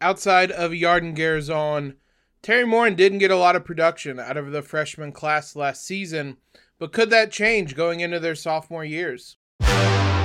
outside 0.00 0.50
of 0.50 0.72
Yarden 0.72 1.16
Garzon, 1.16 1.94
Teri 2.42 2.66
Moren 2.66 2.94
didn't 2.94 3.18
get 3.18 3.30
a 3.30 3.36
lot 3.36 3.56
of 3.56 3.64
production 3.64 4.20
out 4.20 4.36
of 4.36 4.52
the 4.52 4.62
freshman 4.62 5.12
class 5.12 5.56
last 5.56 5.84
season, 5.84 6.36
but 6.78 6.92
could 6.92 7.10
that 7.10 7.32
change 7.32 7.74
going 7.74 8.00
into 8.00 8.20
their 8.20 8.34
sophomore 8.34 8.84
years? 8.84 9.36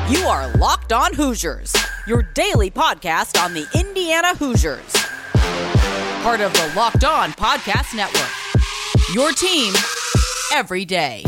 You 0.09 0.25
are 0.27 0.55
Locked 0.57 0.93
On 0.93 1.13
Hoosiers, 1.13 1.75
your 2.07 2.21
daily 2.21 2.69
podcast 2.69 3.41
on 3.41 3.53
the 3.53 3.67
Indiana 3.73 4.35
Hoosiers. 4.35 4.93
Part 6.23 6.41
of 6.41 6.53
the 6.53 6.71
Locked 6.75 7.03
On 7.03 7.31
Podcast 7.31 7.95
Network. 7.95 8.29
Your 9.13 9.31
team 9.31 9.73
every 10.53 10.85
day. 10.85 11.23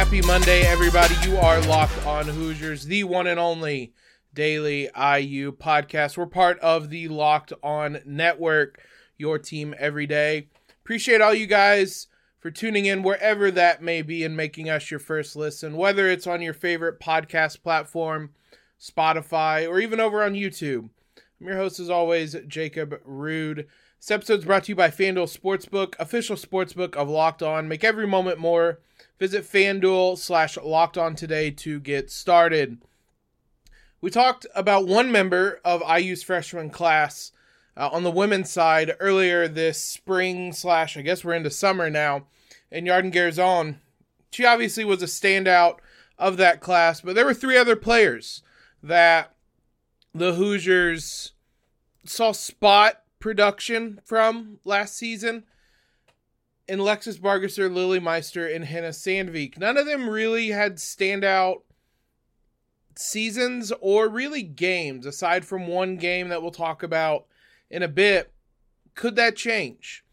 Happy 0.00 0.22
Monday, 0.22 0.62
everybody. 0.62 1.14
You 1.28 1.36
are 1.36 1.60
Locked 1.66 2.06
On 2.06 2.26
Hoosiers, 2.26 2.86
the 2.86 3.04
one 3.04 3.26
and 3.26 3.38
only 3.38 3.92
daily 4.32 4.84
IU 4.96 5.52
podcast. 5.52 6.16
We're 6.16 6.24
part 6.24 6.58
of 6.60 6.88
the 6.88 7.08
Locked 7.08 7.52
On 7.62 8.00
Network, 8.06 8.80
your 9.18 9.38
team 9.38 9.74
every 9.78 10.06
day. 10.06 10.48
Appreciate 10.82 11.20
all 11.20 11.34
you 11.34 11.46
guys 11.46 12.06
for 12.38 12.50
tuning 12.50 12.86
in 12.86 13.02
wherever 13.02 13.50
that 13.50 13.82
may 13.82 14.00
be 14.00 14.24
and 14.24 14.34
making 14.34 14.70
us 14.70 14.90
your 14.90 15.00
first 15.00 15.36
listen, 15.36 15.76
whether 15.76 16.08
it's 16.08 16.26
on 16.26 16.40
your 16.40 16.54
favorite 16.54 16.98
podcast 16.98 17.62
platform, 17.62 18.30
Spotify, 18.80 19.68
or 19.68 19.80
even 19.80 20.00
over 20.00 20.22
on 20.22 20.32
YouTube. 20.32 20.88
I'm 21.38 21.46
your 21.46 21.58
host, 21.58 21.78
as 21.78 21.90
always, 21.90 22.34
Jacob 22.48 22.98
Rude. 23.04 23.66
This 24.00 24.10
episode 24.10 24.38
is 24.38 24.44
brought 24.46 24.64
to 24.64 24.72
you 24.72 24.76
by 24.76 24.88
FanDuel 24.88 25.38
Sportsbook, 25.38 25.94
official 25.98 26.36
sportsbook 26.36 26.96
of 26.96 27.10
Locked 27.10 27.42
On. 27.42 27.68
Make 27.68 27.84
every 27.84 28.06
moment 28.06 28.38
more. 28.38 28.78
Visit 29.20 29.44
FanDuel 29.44 30.16
slash 30.16 30.56
Locked 30.56 30.96
On 30.96 31.14
today 31.14 31.50
to 31.50 31.78
get 31.78 32.10
started. 32.10 32.78
We 34.00 34.08
talked 34.08 34.46
about 34.54 34.86
one 34.86 35.12
member 35.12 35.60
of 35.62 35.82
IU's 35.86 36.22
freshman 36.22 36.70
class 36.70 37.30
uh, 37.76 37.90
on 37.92 38.02
the 38.02 38.10
women's 38.10 38.50
side 38.50 38.96
earlier 38.98 39.46
this 39.46 39.78
spring 39.78 40.54
slash 40.54 40.96
I 40.96 41.02
guess 41.02 41.22
we're 41.22 41.34
into 41.34 41.50
summer 41.50 41.90
now, 41.90 42.28
and 42.72 42.86
Yarden 42.86 43.12
Garzon. 43.12 43.76
She 44.30 44.46
obviously 44.46 44.86
was 44.86 45.02
a 45.02 45.06
standout 45.06 45.80
of 46.18 46.38
that 46.38 46.62
class, 46.62 47.02
but 47.02 47.14
there 47.14 47.26
were 47.26 47.34
three 47.34 47.58
other 47.58 47.76
players 47.76 48.42
that 48.82 49.34
the 50.14 50.32
Hoosiers 50.32 51.32
saw 52.06 52.32
spot 52.32 53.02
production 53.18 54.00
from 54.02 54.60
last 54.64 54.96
season 54.96 55.44
in 56.70 56.78
Lexus 56.78 57.18
Bargesser, 57.18 57.68
Lilly 57.68 57.98
Meister, 57.98 58.46
and 58.46 58.64
Henna 58.64 58.90
Sandvik. 58.90 59.58
None 59.58 59.76
of 59.76 59.86
them 59.86 60.08
really 60.08 60.50
had 60.50 60.76
standout 60.76 61.62
seasons 62.94 63.72
or 63.80 64.08
really 64.08 64.44
games, 64.44 65.04
aside 65.04 65.44
from 65.44 65.66
one 65.66 65.96
game 65.96 66.28
that 66.28 66.42
we'll 66.42 66.52
talk 66.52 66.84
about 66.84 67.26
in 67.70 67.82
a 67.82 67.88
bit. 67.88 68.32
Could 68.94 69.16
that 69.16 69.34
change? 69.34 70.04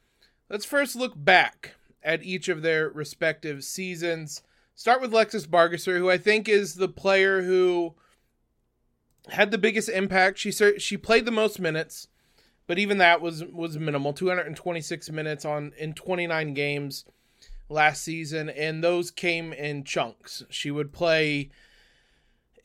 Let's 0.50 0.66
first 0.66 0.96
look 0.96 1.14
back 1.16 1.76
at 2.02 2.24
each 2.24 2.50
of 2.50 2.64
their 2.64 2.90
respective 2.90 3.64
seasons. 3.64 4.42
Start 4.74 5.00
with 5.00 5.12
Lexus 5.12 5.46
Bargesser, 5.46 6.00
who 6.00 6.10
I 6.10 6.18
think 6.18 6.50
is 6.50 6.74
the 6.74 6.90
player 6.90 7.44
who 7.44 7.94
had 9.30 9.52
the 9.52 9.60
biggest 9.60 9.90
impact. 9.90 10.40
She 10.40 10.52
she 10.52 10.98
played 10.98 11.26
the 11.26 11.32
most 11.32 11.60
minutes 11.60 12.08
but 12.68 12.78
even 12.78 12.98
that 13.00 13.22
was 13.22 13.44
was 13.46 13.78
minimal. 13.78 14.14
226 14.14 15.10
minutes 15.10 15.46
on 15.46 15.73
in 15.78 15.94
29 15.94 16.54
games 16.54 17.06
last 17.70 18.04
season 18.04 18.50
and 18.50 18.84
those 18.84 19.12
came 19.12 19.52
in 19.54 19.84
chunks. 19.84 20.44
She 20.50 20.72
would 20.72 20.94
play 20.94 21.50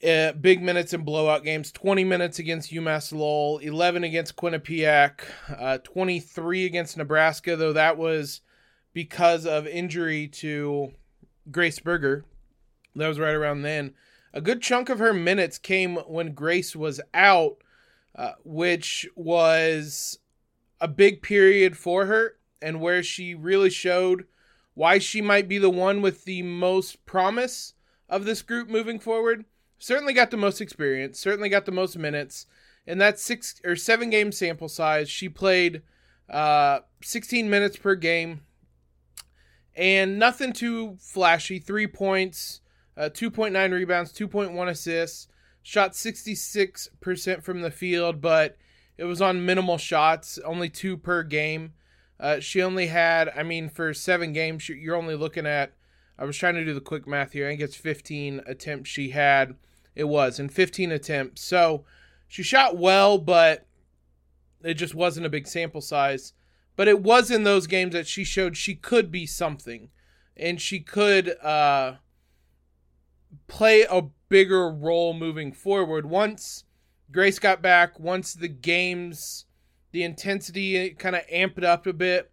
uh, 0.06 0.32
big 0.32 0.62
minutes 0.62 0.92
in 0.92 1.02
blowout 1.04 1.44
games 1.44 1.70
20 1.70 2.02
minutes 2.02 2.40
against 2.40 2.72
umass 2.72 3.12
lowell 3.12 3.58
11 3.58 4.02
against 4.02 4.34
quinnipiac 4.34 5.20
uh, 5.56 5.78
23 5.78 6.66
against 6.66 6.96
nebraska 6.96 7.54
though 7.54 7.72
that 7.72 7.96
was 7.96 8.40
because 8.92 9.46
of 9.46 9.66
injury 9.66 10.26
to 10.28 10.92
grace 11.50 11.78
berger. 11.78 12.24
That 12.94 13.08
was 13.08 13.18
right 13.18 13.34
around 13.34 13.62
then. 13.62 13.94
A 14.34 14.40
good 14.40 14.62
chunk 14.62 14.88
of 14.88 14.98
her 14.98 15.12
minutes 15.12 15.58
came 15.58 15.96
when 15.96 16.34
grace 16.34 16.76
was 16.76 17.00
out 17.14 17.56
uh, 18.14 18.32
which 18.44 19.08
was 19.14 20.18
a 20.80 20.88
big 20.88 21.22
period 21.22 21.76
for 21.76 22.06
her 22.06 22.36
and 22.60 22.80
where 22.80 23.02
she 23.02 23.34
really 23.34 23.70
showed 23.70 24.26
why 24.74 24.98
she 24.98 25.20
might 25.20 25.48
be 25.48 25.58
the 25.58 25.70
one 25.70 26.02
with 26.02 26.24
the 26.24 26.42
most 26.42 27.04
promise 27.06 27.74
of 28.08 28.24
this 28.24 28.42
group 28.42 28.68
moving 28.68 28.98
forward. 28.98 29.44
Certainly 29.78 30.14
got 30.14 30.30
the 30.30 30.36
most 30.36 30.60
experience, 30.60 31.18
certainly 31.18 31.48
got 31.48 31.66
the 31.66 31.72
most 31.72 31.98
minutes. 31.98 32.46
In 32.86 32.98
that 32.98 33.18
six 33.18 33.60
or 33.64 33.76
seven 33.76 34.10
game 34.10 34.32
sample 34.32 34.68
size, 34.68 35.08
she 35.08 35.28
played 35.28 35.82
uh, 36.28 36.80
16 37.02 37.48
minutes 37.48 37.76
per 37.76 37.94
game 37.94 38.40
and 39.74 40.18
nothing 40.18 40.52
too 40.52 40.96
flashy. 41.00 41.58
Three 41.58 41.86
points, 41.86 42.60
uh, 42.96 43.08
2.9 43.12 43.72
rebounds, 43.72 44.12
2.1 44.12 44.68
assists 44.68 45.28
shot 45.62 45.92
66% 45.92 47.42
from 47.42 47.62
the 47.62 47.70
field, 47.70 48.20
but 48.20 48.56
it 48.96 49.04
was 49.04 49.22
on 49.22 49.46
minimal 49.46 49.78
shots, 49.78 50.38
only 50.44 50.68
two 50.68 50.96
per 50.96 51.22
game. 51.22 51.72
Uh, 52.20 52.40
she 52.40 52.62
only 52.62 52.86
had, 52.86 53.32
I 53.36 53.42
mean, 53.42 53.68
for 53.68 53.92
seven 53.94 54.32
games, 54.32 54.68
you're 54.68 54.96
only 54.96 55.16
looking 55.16 55.46
at, 55.46 55.72
I 56.18 56.24
was 56.24 56.36
trying 56.36 56.54
to 56.54 56.64
do 56.64 56.74
the 56.74 56.80
quick 56.80 57.06
math 57.06 57.32
here. 57.32 57.46
I 57.46 57.50
think 57.50 57.62
it's 57.62 57.76
15 57.76 58.42
attempts 58.46 58.90
she 58.90 59.10
had. 59.10 59.56
It 59.94 60.04
was 60.04 60.38
in 60.38 60.48
15 60.48 60.92
attempts. 60.92 61.42
So 61.42 61.84
she 62.28 62.42
shot 62.42 62.76
well, 62.76 63.18
but 63.18 63.66
it 64.62 64.74
just 64.74 64.94
wasn't 64.94 65.26
a 65.26 65.30
big 65.30 65.46
sample 65.46 65.80
size. 65.80 66.32
But 66.76 66.88
it 66.88 67.02
was 67.02 67.30
in 67.30 67.44
those 67.44 67.66
games 67.66 67.92
that 67.92 68.06
she 68.06 68.24
showed 68.24 68.56
she 68.56 68.74
could 68.74 69.10
be 69.10 69.26
something 69.26 69.90
and 70.36 70.60
she 70.60 70.80
could 70.80 71.36
uh, 71.42 71.96
play 73.46 73.82
a 73.82 74.02
bigger 74.28 74.70
role 74.70 75.14
moving 75.14 75.52
forward. 75.52 76.06
Once 76.06 76.64
Grace 77.10 77.38
got 77.38 77.60
back, 77.60 78.00
once 78.00 78.32
the 78.32 78.48
games, 78.48 79.44
the 79.92 80.02
intensity 80.02 80.90
kind 80.90 81.14
of 81.14 81.26
amped 81.26 81.62
up 81.62 81.86
a 81.86 81.92
bit. 81.92 82.30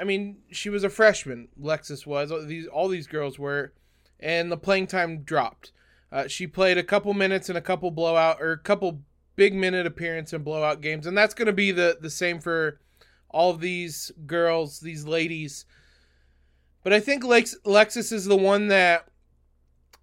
I 0.00 0.04
mean, 0.04 0.38
she 0.50 0.70
was 0.70 0.84
a 0.84 0.90
freshman. 0.90 1.48
Lexus 1.60 2.06
was. 2.06 2.32
These 2.46 2.66
all 2.66 2.88
these 2.88 3.06
girls 3.06 3.38
were, 3.38 3.72
and 4.20 4.50
the 4.50 4.56
playing 4.56 4.88
time 4.88 5.22
dropped. 5.22 5.72
Uh, 6.10 6.26
she 6.26 6.46
played 6.46 6.78
a 6.78 6.82
couple 6.82 7.12
minutes 7.14 7.50
in 7.50 7.56
a 7.56 7.60
couple 7.60 7.90
blowout 7.90 8.40
or 8.40 8.52
a 8.52 8.58
couple 8.58 9.02
big 9.36 9.54
minute 9.54 9.86
appearance 9.86 10.32
in 10.32 10.42
blowout 10.42 10.80
games, 10.80 11.06
and 11.06 11.16
that's 11.16 11.34
going 11.34 11.46
to 11.46 11.52
be 11.52 11.70
the 11.70 11.98
the 12.00 12.10
same 12.10 12.40
for 12.40 12.80
all 13.30 13.50
of 13.50 13.60
these 13.60 14.10
girls, 14.26 14.80
these 14.80 15.06
ladies. 15.06 15.64
But 16.82 16.92
I 16.92 17.00
think 17.00 17.24
Lex- 17.24 17.58
Lexus 17.66 18.12
is 18.12 18.24
the 18.24 18.36
one 18.36 18.68
that 18.68 19.07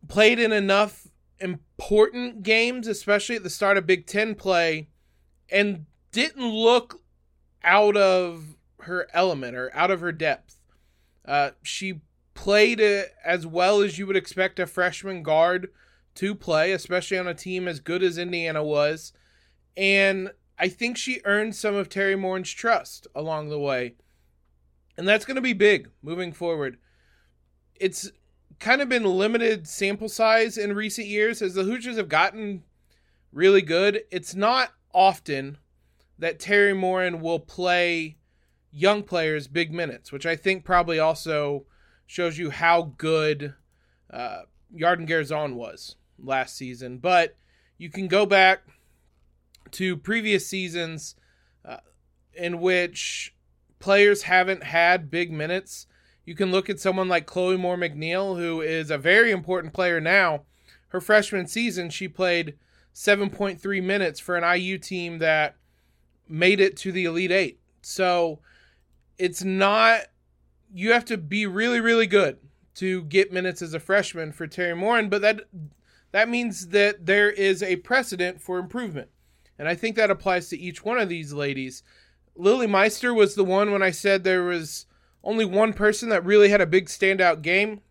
played 0.07 0.39
in 0.39 0.51
enough 0.51 1.07
important 1.39 2.43
games, 2.43 2.87
especially 2.87 3.35
at 3.35 3.43
the 3.43 3.49
start 3.49 3.77
of 3.77 3.87
Big 3.87 4.05
Ten 4.05 4.35
play, 4.35 4.89
and 5.49 5.85
didn't 6.11 6.47
look 6.47 7.01
out 7.63 7.97
of 7.97 8.55
her 8.81 9.07
element 9.13 9.55
or 9.55 9.71
out 9.73 9.91
of 9.91 10.01
her 10.01 10.11
depth. 10.11 10.57
Uh, 11.25 11.51
she 11.63 12.01
played 12.33 12.79
as 12.79 13.47
well 13.47 13.81
as 13.81 13.97
you 13.97 14.05
would 14.05 14.15
expect 14.15 14.59
a 14.59 14.67
freshman 14.67 15.23
guard 15.23 15.69
to 16.15 16.35
play, 16.35 16.71
especially 16.71 17.17
on 17.17 17.27
a 17.27 17.33
team 17.33 17.67
as 17.67 17.79
good 17.79 18.03
as 18.03 18.17
Indiana 18.17 18.63
was. 18.63 19.11
And 19.75 20.31
I 20.57 20.69
think 20.69 20.97
she 20.97 21.21
earned 21.25 21.55
some 21.55 21.75
of 21.75 21.89
Teri 21.89 22.17
Moren's 22.17 22.51
trust 22.51 23.07
along 23.13 23.49
the 23.49 23.59
way. 23.59 23.95
And 24.97 25.07
that's 25.07 25.25
going 25.25 25.35
to 25.35 25.41
be 25.41 25.53
big 25.53 25.89
moving 26.01 26.31
forward. 26.31 26.77
It's 27.75 28.09
kind 28.59 28.81
of 28.81 28.89
been 28.89 29.03
limited 29.03 29.67
sample 29.67 30.09
size 30.09 30.57
in 30.57 30.73
recent 30.73 31.07
years 31.07 31.41
as 31.41 31.53
the 31.53 31.63
Hoosiers 31.63 31.97
have 31.97 32.09
gotten 32.09 32.63
really 33.31 33.61
good. 33.61 34.03
It's 34.11 34.35
not 34.35 34.71
often 34.93 35.57
that 36.17 36.39
Teri 36.39 36.75
Moren 36.75 37.21
will 37.21 37.39
play 37.39 38.17
young 38.71 39.03
players 39.03 39.47
big 39.47 39.73
minutes, 39.73 40.11
which 40.11 40.25
I 40.25 40.35
think 40.35 40.63
probably 40.63 40.99
also 40.99 41.65
shows 42.05 42.37
you 42.37 42.49
how 42.49 42.93
good 42.97 43.53
uh, 44.11 44.43
Yarden 44.73 45.07
Garzon 45.07 45.55
was 45.55 45.95
last 46.17 46.55
season. 46.55 46.97
But 46.99 47.35
you 47.77 47.89
can 47.89 48.07
go 48.07 48.25
back 48.25 48.63
to 49.71 49.97
previous 49.97 50.47
seasons 50.47 51.15
uh, 51.63 51.77
in 52.33 52.61
which 52.61 53.33
players 53.79 54.23
haven't 54.23 54.63
had 54.63 55.11
big 55.11 55.31
minutes 55.31 55.87
you 56.25 56.35
can 56.35 56.51
look 56.51 56.69
at 56.69 56.79
someone 56.79 57.07
like 57.07 57.25
Chloe 57.25 57.57
Moore 57.57 57.77
McNeil, 57.77 58.37
who 58.37 58.61
is 58.61 58.89
a 58.89 58.97
very 58.97 59.31
important 59.31 59.73
player 59.73 60.01
now. 60.01 60.43
Her 60.89 61.01
freshman 61.01 61.47
season, 61.47 61.89
she 61.89 62.07
played 62.07 62.55
7.3 62.93 63.83
minutes 63.83 64.19
for 64.19 64.35
an 64.35 64.59
IU 64.59 64.77
team 64.77 65.19
that 65.19 65.55
made 66.27 66.59
it 66.59 66.75
to 66.77 66.91
the 66.91 67.05
Elite 67.05 67.31
Eight. 67.31 67.59
So 67.81 68.39
it's 69.17 69.43
not, 69.43 70.01
you 70.73 70.91
have 70.93 71.05
to 71.05 71.17
be 71.17 71.45
really, 71.45 71.79
really 71.79 72.07
good 72.07 72.37
to 72.75 73.03
get 73.03 73.31
minutes 73.31 73.61
as 73.61 73.73
a 73.73 73.79
freshman 73.79 74.31
for 74.31 74.47
Teri 74.47 74.75
Moren, 74.75 75.09
but 75.09 75.21
that 75.21 75.41
that 76.11 76.29
means 76.29 76.69
that 76.69 77.05
there 77.05 77.29
is 77.29 77.61
a 77.61 77.75
precedent 77.77 78.41
for 78.41 78.57
improvement. 78.57 79.09
And 79.59 79.67
I 79.67 79.75
think 79.75 79.97
that 79.97 80.09
applies 80.09 80.47
to 80.49 80.57
each 80.57 80.83
one 80.83 80.97
of 80.97 81.09
these 81.09 81.33
ladies. 81.33 81.83
Lilly 82.37 82.67
Meister 82.67 83.13
was 83.13 83.35
the 83.35 83.43
one 83.43 83.71
when 83.71 83.83
I 83.83 83.91
said 83.91 84.23
there 84.23 84.43
was 84.43 84.85
only 85.25 85.43
one 85.43 85.73
person 85.73 86.09
that 86.09 86.23
really 86.23 86.49
had 86.49 86.61
a 86.61 86.67
big 86.67 86.85
standout 86.85 87.41
game, 87.41 87.81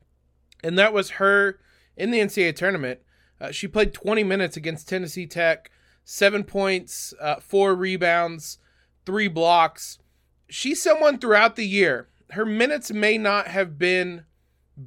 and 0.63 0.79
that 0.79 0.93
was 0.93 1.11
her 1.11 1.59
in 1.97 2.11
the 2.11 2.21
NCAA 2.21 2.57
tournament. 2.57 3.01
Uh, 3.41 3.51
she 3.51 3.67
played 3.67 3.93
20 3.93 4.23
minutes 4.23 4.57
against 4.57 4.89
Tennessee 4.89 5.27
Tech, 5.27 5.71
seven 6.05 6.45
points, 6.45 7.13
uh, 7.21 7.37
four 7.41 7.75
rebounds, 7.75 8.59
three 9.05 9.29
blocks. 9.29 9.99
She's 10.49 10.81
someone 10.81 11.19
throughout 11.19 11.57
the 11.57 11.67
year. 11.67 12.09
Her 12.31 12.47
minutes 12.47 12.93
may 12.93 13.19
not 13.19 13.49
have 13.49 13.79
been 13.79 14.25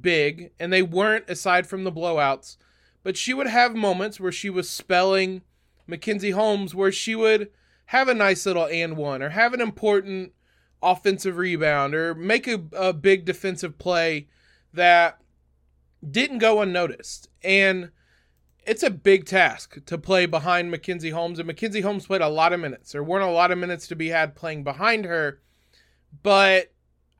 big, 0.00 0.50
and 0.58 0.72
they 0.72 0.82
weren't 0.82 1.28
aside 1.28 1.66
from 1.66 1.84
the 1.84 1.92
blowouts, 1.92 2.56
but 3.02 3.16
she 3.16 3.34
would 3.34 3.46
have 3.46 3.76
moments 3.76 4.18
where 4.18 4.32
she 4.32 4.50
was 4.50 4.68
spelling 4.68 5.42
Mackenzie 5.86 6.30
Holmes, 6.30 6.74
where 6.74 6.92
she 6.92 7.14
would 7.14 7.50
have 7.86 8.08
a 8.08 8.14
nice 8.14 8.44
little 8.44 8.66
and 8.66 8.96
one 8.96 9.22
or 9.22 9.30
have 9.30 9.54
an 9.54 9.60
important 9.60 10.32
offensive 10.82 11.36
rebound 11.36 11.94
or 11.94 12.14
make 12.14 12.46
a, 12.46 12.62
a 12.72 12.92
big 12.92 13.24
defensive 13.24 13.78
play 13.78 14.28
that 14.72 15.20
didn't 16.08 16.38
go 16.38 16.60
unnoticed. 16.60 17.28
And 17.42 17.90
it's 18.66 18.82
a 18.82 18.90
big 18.90 19.24
task 19.24 19.84
to 19.86 19.98
play 19.98 20.26
behind 20.26 20.70
Mackenzie 20.70 21.10
Holmes. 21.10 21.38
And 21.38 21.46
Mackenzie 21.46 21.80
Holmes 21.80 22.06
played 22.06 22.20
a 22.20 22.28
lot 22.28 22.52
of 22.52 22.60
minutes. 22.60 22.92
There 22.92 23.02
weren't 23.02 23.28
a 23.28 23.32
lot 23.32 23.50
of 23.50 23.58
minutes 23.58 23.86
to 23.88 23.96
be 23.96 24.08
had 24.08 24.36
playing 24.36 24.62
behind 24.62 25.04
her. 25.06 25.40
But 26.22 26.72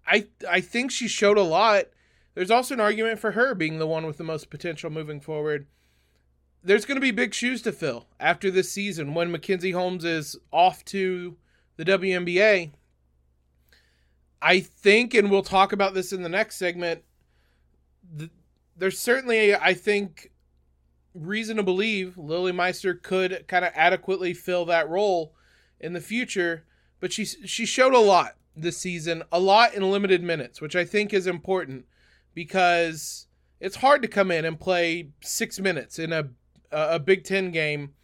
I 0.06 0.26
I 0.49 0.60
think 0.60 0.90
she 0.90 1.08
showed 1.08 1.38
a 1.38 1.43
lot. 1.43 1.84
There's 2.34 2.50
also 2.50 2.75
an 2.75 2.81
argument 2.81 3.19
for 3.19 3.32
her 3.32 3.55
being 3.55 3.78
the 3.78 3.87
one 3.87 4.06
with 4.06 4.16
the 4.16 4.25
most 4.25 4.50
potential 4.50 4.90
moving 4.90 5.20
forward. 5.20 5.66
There's 6.62 6.84
going 6.84 6.96
to 6.96 7.00
be 7.00 7.10
big 7.10 7.34
shoes 7.34 7.62
to 7.62 7.72
fill 7.72 8.06
after 8.20 8.50
this 8.50 8.70
season 8.70 9.14
when 9.14 9.31
Mackenzie 9.31 9.72
Holmes 9.72 10.05
is 10.05 10.37
off 10.52 10.84
to 10.87 11.37
the 11.76 11.84
WNBA. 11.84 12.72
I 14.40 14.61
think, 14.61 15.14
and 15.14 15.31
we'll 15.31 15.43
talk 15.43 15.73
about 15.73 15.94
this 15.94 16.12
in 16.12 16.23
the 16.23 16.29
next 16.29 16.56
segment, 16.56 17.02
th- 18.17 18.31
there's 18.76 18.99
certainly, 18.99 19.55
I 19.55 19.75
think, 19.75 20.31
reason 21.14 21.56
to 21.56 21.62
believe 21.62 22.17
Lilly 22.17 22.52
Meister 22.52 22.94
could 22.94 23.46
kind 23.49 23.64
of 23.64 23.73
adequately 23.75 24.35
fill 24.35 24.64
that 24.67 24.88
role 24.88 25.35
in 25.81 25.93
the 25.93 26.00
future. 26.00 26.64
But 27.00 27.12
she 27.12 27.25
she 27.25 27.67
showed 27.67 27.94
a 27.94 27.99
lot 27.99 28.37
this 28.56 28.79
season, 28.79 29.23
a 29.31 29.38
lot 29.38 29.75
in 29.75 29.90
limited 29.90 30.23
minutes, 30.23 30.61
which 30.61 30.76
I 30.76 30.84
think 30.84 31.12
is 31.12 31.26
important 31.26 31.87
because 32.34 33.26
it's 33.61 33.76
hard 33.76 34.02
to 34.02 34.08
come 34.08 34.31
in 34.31 34.44
and 34.44 34.58
play 34.58 35.11
six 35.23 35.58
minutes 35.61 35.99
in 35.99 36.12
a 36.12 36.29
a 36.70 36.99
Big 36.99 37.25
Ten 37.25 37.50
game 37.50 37.94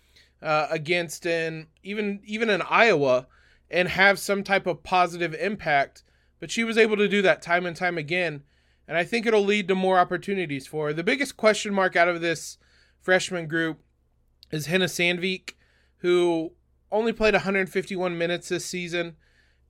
uh, 0.43 0.69
against 0.71 1.27
an 1.27 1.67
even 1.83 2.21
even 2.25 2.51
in 2.51 2.63
Iowa 2.63 3.27
and 3.71 3.89
have 3.89 4.19
some 4.19 4.45
type 4.45 4.67
of 4.67 4.83
positive 4.83 5.35
impact. 5.35 6.05
But 6.41 6.51
she 6.51 6.65
was 6.65 6.77
able 6.77 6.97
to 6.97 7.09
do 7.09 7.23
that 7.23 7.43
time 7.43 7.67
and 7.67 7.77
time 7.77 7.97
again, 7.97 8.43
and 8.87 8.97
I 8.97 9.05
think 9.05 9.27
it'll 9.27 9.45
lead 9.45 9.69
to 9.69 9.75
more 9.75 9.99
opportunities 9.99 10.67
for 10.67 10.87
her. 10.87 10.93
The 10.93 11.05
biggest 11.05 11.37
question 11.37 11.73
mark 11.73 11.97
out 11.97 12.09
of 12.09 12.21
this 12.21 12.59
freshman 13.01 13.47
group 13.47 13.81
is 14.51 14.67
Henna 14.67 14.87
Sandvik, 14.87 15.55
who 15.99 16.53
only 16.93 17.13
played 17.13 17.35
151 17.35 18.17
minutes 18.17 18.49
this 18.49 18.65
season 18.65 19.17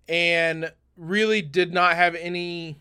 and 0.08 0.72
really 0.96 1.42
did 1.42 1.72
not 1.72 1.94
have 1.94 2.14
any. 2.14 2.80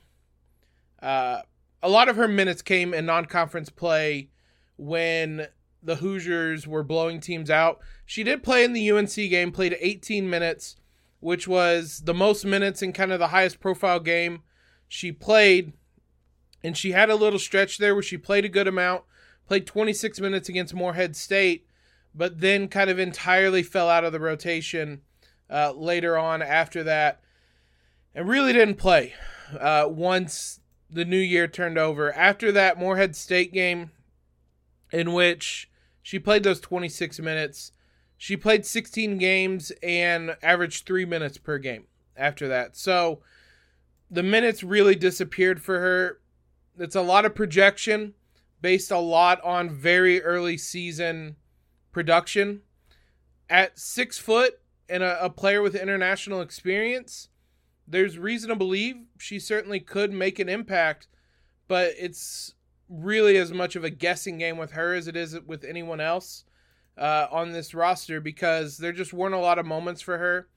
Uh, 1.02 1.42
a 1.82 1.90
lot 1.90 2.08
of 2.08 2.16
her 2.16 2.28
minutes 2.28 2.62
came 2.62 2.94
in 2.94 3.06
non 3.06 3.26
conference 3.26 3.70
play 3.70 4.30
when 4.78 5.48
the 5.82 5.98
Hoosiers 5.98 6.66
were 6.66 6.84
blowing 6.84 7.20
teams 7.20 7.50
out. 7.50 7.80
She 8.06 8.24
did 8.24 8.44
play 8.44 8.64
in 8.64 8.74
the 8.74 8.92
UNC 8.92 9.14
game, 9.14 9.52
played 9.52 9.78
18 9.80 10.30
minutes, 10.30 10.78
which 11.24 11.48
was 11.48 12.02
the 12.04 12.14
most 12.14 12.44
minutes 12.44 12.82
and 12.82 12.94
kind 12.94 13.12
of 13.14 13.18
the 13.18 13.30
highest 13.30 13.62
profile 13.62 14.00
game 14.00 14.42
she 14.90 15.12
played. 15.12 15.72
And 16.62 16.78
she 16.78 16.92
had 16.92 17.10
a 17.10 17.16
little 17.16 17.40
stretch 17.40 17.78
there 17.78 17.96
where 17.96 18.04
she 18.04 18.18
played 18.18 18.44
a 18.44 18.50
good 18.50 18.68
amount, 18.68 19.04
played 19.48 19.66
26 19.66 20.20
minutes 20.20 20.50
against 20.50 20.74
Morehead 20.74 21.16
State, 21.16 21.66
but 22.14 22.42
then 22.42 22.68
kind 22.68 22.90
of 22.90 23.00
entirely 23.00 23.64
fell 23.64 23.90
out 23.90 24.04
of 24.04 24.12
the 24.12 24.20
rotation 24.20 25.02
uh, 25.50 25.72
later 25.72 26.18
on 26.18 26.42
after 26.42 26.84
that 26.84 27.22
and 28.14 28.28
really 28.28 28.52
didn't 28.52 28.76
play 28.76 29.14
uh, 29.60 29.88
once 29.90 30.60
the 30.90 31.06
new 31.06 31.18
year 31.18 31.48
turned 31.48 31.78
over. 31.78 32.14
After 32.14 32.52
that 32.52 32.78
Morehead 32.78 33.16
State 33.16 33.54
game, 33.54 33.92
in 34.92 35.14
which 35.14 35.70
she 36.02 36.20
played 36.20 36.44
those 36.44 36.60
26 36.60 37.20
minutes, 37.20 37.72
she 38.24 38.38
played 38.38 38.66
16 38.66 39.18
games 39.18 39.74
and 39.84 40.38
averaged 40.42 40.86
three 40.86 41.04
minutes 41.04 41.38
per 41.38 41.58
game 41.58 41.88
after 42.16 42.48
that. 42.48 42.78
So 42.78 43.20
the 44.10 44.24
minutes 44.24 44.64
really 44.64 44.96
disappeared 44.96 45.62
for 45.62 45.78
her. 45.80 46.22
It's 46.80 46.96
a 46.96 47.02
lot 47.02 47.26
of 47.26 47.36
projection 47.36 48.14
based 48.62 48.92
a 48.92 48.98
lot 48.98 49.44
on 49.44 49.70
very 49.70 50.24
early 50.24 50.58
season 50.58 51.36
production. 51.92 52.62
At 53.50 53.78
six 53.78 54.18
foot 54.18 54.62
and 54.88 55.04
a, 55.04 55.26
a 55.26 55.30
player 55.30 55.62
with 55.62 55.76
international 55.76 56.40
experience, 56.40 57.28
there's 57.86 58.18
reason 58.18 58.52
to 58.52 58.56
believe 58.56 59.02
she 59.20 59.38
certainly 59.38 59.82
could 59.82 60.14
make 60.14 60.40
an 60.40 60.48
impact, 60.48 61.10
but 61.68 61.92
it's 62.00 62.56
really 62.88 63.36
as 63.36 63.52
much 63.52 63.76
of 63.76 63.84
a 63.84 63.90
guessing 63.90 64.38
game 64.38 64.58
with 64.58 64.72
her 64.72 64.94
as 64.94 65.10
it 65.10 65.18
is 65.18 65.38
with 65.42 65.66
anyone 65.66 66.00
else 66.00 66.46
uh, 66.98 67.28
on 67.32 67.52
this 67.52 67.74
roster 67.74 68.20
because 68.22 68.78
there 68.78 68.92
just 68.92 69.14
weren't 69.14 69.34
a 69.34 69.40
lot 69.40 69.60
of 69.60 69.66
moments 69.66 70.02
for 70.02 70.18
her. 70.18 70.48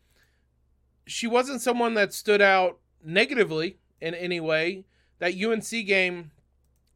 She 1.06 1.26
wasn't 1.26 1.62
someone 1.62 1.94
that 1.94 2.12
stood 2.12 2.42
out 2.42 2.78
negatively 3.04 3.78
in 4.00 4.14
any 4.14 4.40
way. 4.40 4.84
That 5.18 5.40
UNC 5.40 5.68
game, 5.86 6.32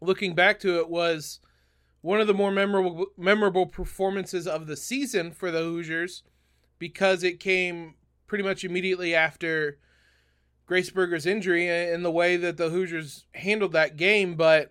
looking 0.00 0.34
back 0.34 0.60
to 0.60 0.78
it, 0.78 0.90
was 0.90 1.40
one 2.02 2.20
of 2.20 2.26
the 2.26 2.34
more 2.34 2.50
memorable 2.50 3.06
memorable 3.16 3.66
performances 3.66 4.46
of 4.46 4.66
the 4.66 4.76
season 4.76 5.32
for 5.32 5.50
the 5.50 5.60
Hoosiers 5.60 6.22
because 6.78 7.22
it 7.22 7.40
came 7.40 7.94
pretty 8.26 8.44
much 8.44 8.64
immediately 8.64 9.14
after 9.14 9.78
Grace 10.66 10.90
Berger's 10.90 11.26
injury 11.26 11.68
and 11.68 12.04
the 12.04 12.10
way 12.10 12.36
that 12.36 12.56
the 12.56 12.70
Hoosiers 12.70 13.26
handled 13.34 13.72
that 13.72 13.96
game. 13.96 14.34
But 14.34 14.70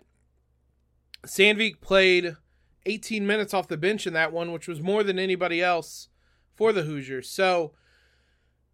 Sandvik 1.26 1.80
played 1.80 2.36
18 2.86 3.26
minutes 3.26 3.54
off 3.54 3.68
the 3.68 3.76
bench 3.76 4.06
in 4.06 4.12
that 4.14 4.32
one, 4.32 4.52
which 4.52 4.68
was 4.68 4.80
more 4.80 5.02
than 5.02 5.18
anybody 5.18 5.62
else 5.62 6.08
for 6.54 6.72
the 6.72 6.82
Hoosiers. 6.82 7.28
So 7.28 7.72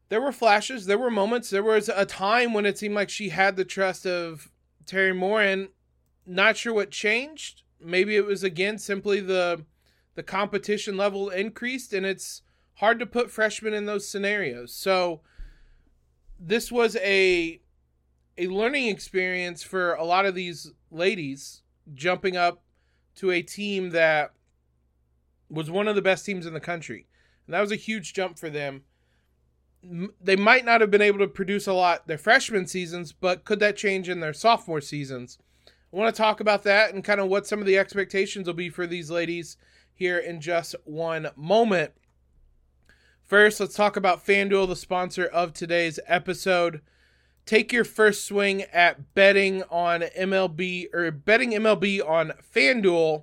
there 0.09 0.21
were 0.21 0.33
flashes, 0.33 0.87
there 0.87 0.99
were 0.99 1.11
moments, 1.11 1.51
there 1.51 1.63
was 1.63 1.89
a 1.89 2.07
time 2.07 2.53
when 2.53 2.67
it 2.67 2.79
seemed 2.79 2.95
like 2.95 3.11
she 3.11 3.31
had 3.31 3.57
the 3.57 3.65
trust 3.65 4.07
of 4.07 4.51
Teri 4.85 5.17
Moren. 5.17 5.69
Not 6.25 6.57
sure 6.57 6.73
what 6.73 6.91
changed. 6.91 7.63
Maybe 7.81 8.17
it 8.17 8.25
was 8.25 8.43
again 8.43 8.79
simply 8.79 9.21
the 9.21 9.65
the 10.15 10.23
competition 10.23 10.97
level 10.97 11.29
increased, 11.29 11.93
and 11.93 12.07
it's 12.07 12.43
hard 12.75 12.99
to 12.99 13.07
put 13.07 13.31
freshmen 13.31 13.75
in 13.75 13.87
those 13.87 14.09
scenarios. 14.09 14.73
So 14.75 15.21
this 16.39 16.73
was 16.73 16.97
a 16.97 17.61
a 18.39 18.49
learning 18.49 18.89
experience 18.89 19.63
for 19.63 19.95
a 19.95 20.05
lot 20.05 20.27
of 20.27 20.35
these 20.35 20.73
ladies 20.91 21.63
jumping 21.95 22.37
up 22.37 22.63
to 23.17 23.31
a 23.31 23.43
team 23.43 23.91
that 23.91 24.33
was 25.49 25.71
one 25.71 25.89
of 25.89 25.95
the 25.95 26.03
best 26.03 26.25
teams 26.25 26.47
in 26.47 26.55
the 26.55 26.61
country. 26.61 27.07
And 27.47 27.55
that 27.55 27.61
was 27.61 27.73
a 27.73 27.77
huge 27.77 28.15
jump 28.15 28.39
for 28.39 28.51
them. 28.51 28.83
They 30.21 30.37
might 30.37 30.65
not 30.65 30.81
have 30.81 30.91
been 30.91 31.03
able 31.03 31.21
to 31.21 31.29
produce 31.29 31.67
a 31.67 31.73
lot 31.73 32.07
their 32.07 32.19
freshman 32.19 32.67
seasons, 32.67 33.13
but 33.13 33.45
could 33.45 33.61
that 33.61 33.77
change 33.77 34.09
in 34.09 34.21
their 34.21 34.33
sophomore 34.33 34.81
seasons? 34.81 35.39
I 35.93 35.97
want 35.97 36.15
to 36.15 36.21
talk 36.21 36.41
about 36.41 36.65
that 36.65 36.93
and 36.93 37.05
kind 37.05 37.21
of 37.21 37.29
what 37.29 37.47
some 37.47 37.61
of 37.61 37.67
the 37.67 37.79
expectations 37.79 38.47
will 38.47 38.55
be 38.55 38.69
for 38.69 38.87
these 38.87 39.11
ladies 39.11 39.57
here 39.95 40.19
in 40.19 40.41
just 40.41 40.75
one 40.85 41.29
moment. 41.37 41.93
First, 43.23 43.61
let's 43.61 43.75
talk 43.75 43.97
about 43.97 44.25
FanDuel, 44.27 44.69
the 44.69 44.77
sponsor 44.77 45.27
of 45.27 45.53
today's 45.53 46.01
episode 46.07 46.81
take 47.47 47.73
your 47.73 47.85
first 47.85 48.27
swing 48.27 48.63
at 48.65 49.15
betting 49.15 49.63
on 49.71 50.03
MLB 50.03 50.93
or 50.93 51.11
betting 51.13 51.53
MLB 51.53 52.07
on 52.07 52.33
FanDuel 52.55 53.23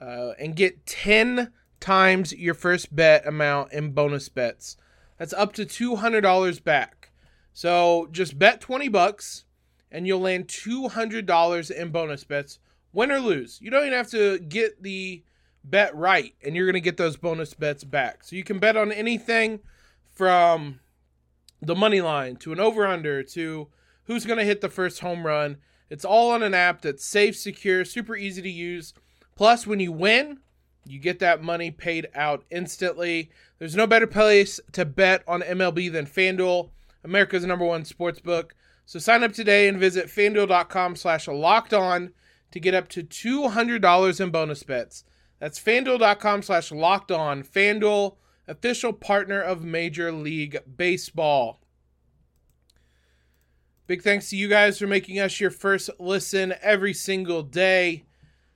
uh, 0.00 0.30
and 0.38 0.56
get 0.56 0.86
10 0.86 1.52
times 1.78 2.32
your 2.32 2.54
first 2.54 2.96
bet 2.96 3.26
amount 3.26 3.72
in 3.72 3.92
bonus 3.92 4.30
bets. 4.30 4.76
That's 5.18 5.34
up 5.34 5.52
to 5.54 5.66
$200 5.66 6.64
back. 6.64 7.12
So 7.52 8.08
just 8.10 8.38
bet 8.38 8.60
20 8.60 8.88
bucks 8.88 9.44
and 9.90 10.06
you'll 10.06 10.20
land 10.20 10.48
$200 10.48 11.70
in 11.70 11.90
bonus 11.90 12.24
bets, 12.24 12.58
win 12.92 13.12
or 13.12 13.20
lose. 13.20 13.60
You 13.60 13.70
don't 13.70 13.82
even 13.86 13.92
have 13.92 14.10
to 14.10 14.38
get 14.38 14.82
the 14.82 15.22
bet 15.62 15.94
right 15.94 16.34
and 16.42 16.56
you're 16.56 16.66
going 16.66 16.74
to 16.74 16.80
get 16.80 16.96
those 16.96 17.16
bonus 17.16 17.54
bets 17.54 17.84
back. 17.84 18.24
So 18.24 18.36
you 18.36 18.42
can 18.42 18.58
bet 18.58 18.76
on 18.76 18.90
anything 18.90 19.60
from 20.10 20.80
the 21.64 21.74
money 21.74 22.00
line 22.00 22.36
to 22.36 22.52
an 22.52 22.60
over 22.60 22.86
under 22.86 23.22
to 23.22 23.68
who's 24.04 24.26
going 24.26 24.38
to 24.38 24.44
hit 24.44 24.60
the 24.60 24.68
first 24.68 25.00
home 25.00 25.26
run. 25.26 25.56
It's 25.90 26.04
all 26.04 26.30
on 26.30 26.42
an 26.42 26.54
app 26.54 26.82
that's 26.82 27.04
safe, 27.04 27.36
secure, 27.36 27.84
super 27.84 28.16
easy 28.16 28.42
to 28.42 28.50
use. 28.50 28.94
Plus, 29.36 29.66
when 29.66 29.80
you 29.80 29.92
win, 29.92 30.38
You 30.86 30.98
get 30.98 31.18
that 31.20 31.42
money 31.42 31.70
paid 31.70 32.08
out 32.14 32.44
instantly. 32.50 33.30
There's 33.58 33.76
no 33.76 33.86
better 33.86 34.06
place 34.06 34.60
to 34.72 34.84
bet 34.84 35.22
on 35.26 35.40
MLB 35.40 35.90
than 35.90 36.06
FanDuel, 36.06 36.70
America's 37.02 37.44
number 37.46 37.64
one 37.64 37.84
sports 37.84 38.20
book. 38.20 38.54
So 38.86 38.98
sign 38.98 39.24
up 39.24 39.32
today 39.32 39.66
and 39.66 39.78
visit 39.78 40.06
fanduel.com 40.06 40.96
slash 40.96 41.26
locked 41.26 41.72
on 41.72 42.12
to 42.50 42.60
get 42.60 42.74
up 42.74 42.88
to 42.88 43.02
$200 43.02 44.20
in 44.20 44.30
bonus 44.30 44.62
bets. 44.62 45.04
That's 45.40 45.58
fanduel.com 45.58 46.42
slash 46.42 46.70
locked 46.70 47.10
on. 47.10 47.42
FanDuel, 47.42 48.16
official 48.46 48.92
partner 48.92 49.40
of 49.40 49.64
Major 49.64 50.12
League 50.12 50.58
Baseball. 50.76 51.60
Big 53.86 54.02
thanks 54.02 54.30
to 54.30 54.36
you 54.36 54.48
guys 54.48 54.78
for 54.78 54.86
making 54.86 55.18
us 55.18 55.40
your 55.40 55.50
first 55.50 55.90
listen 55.98 56.54
every 56.62 56.94
single 56.94 57.42
day. 57.42 58.04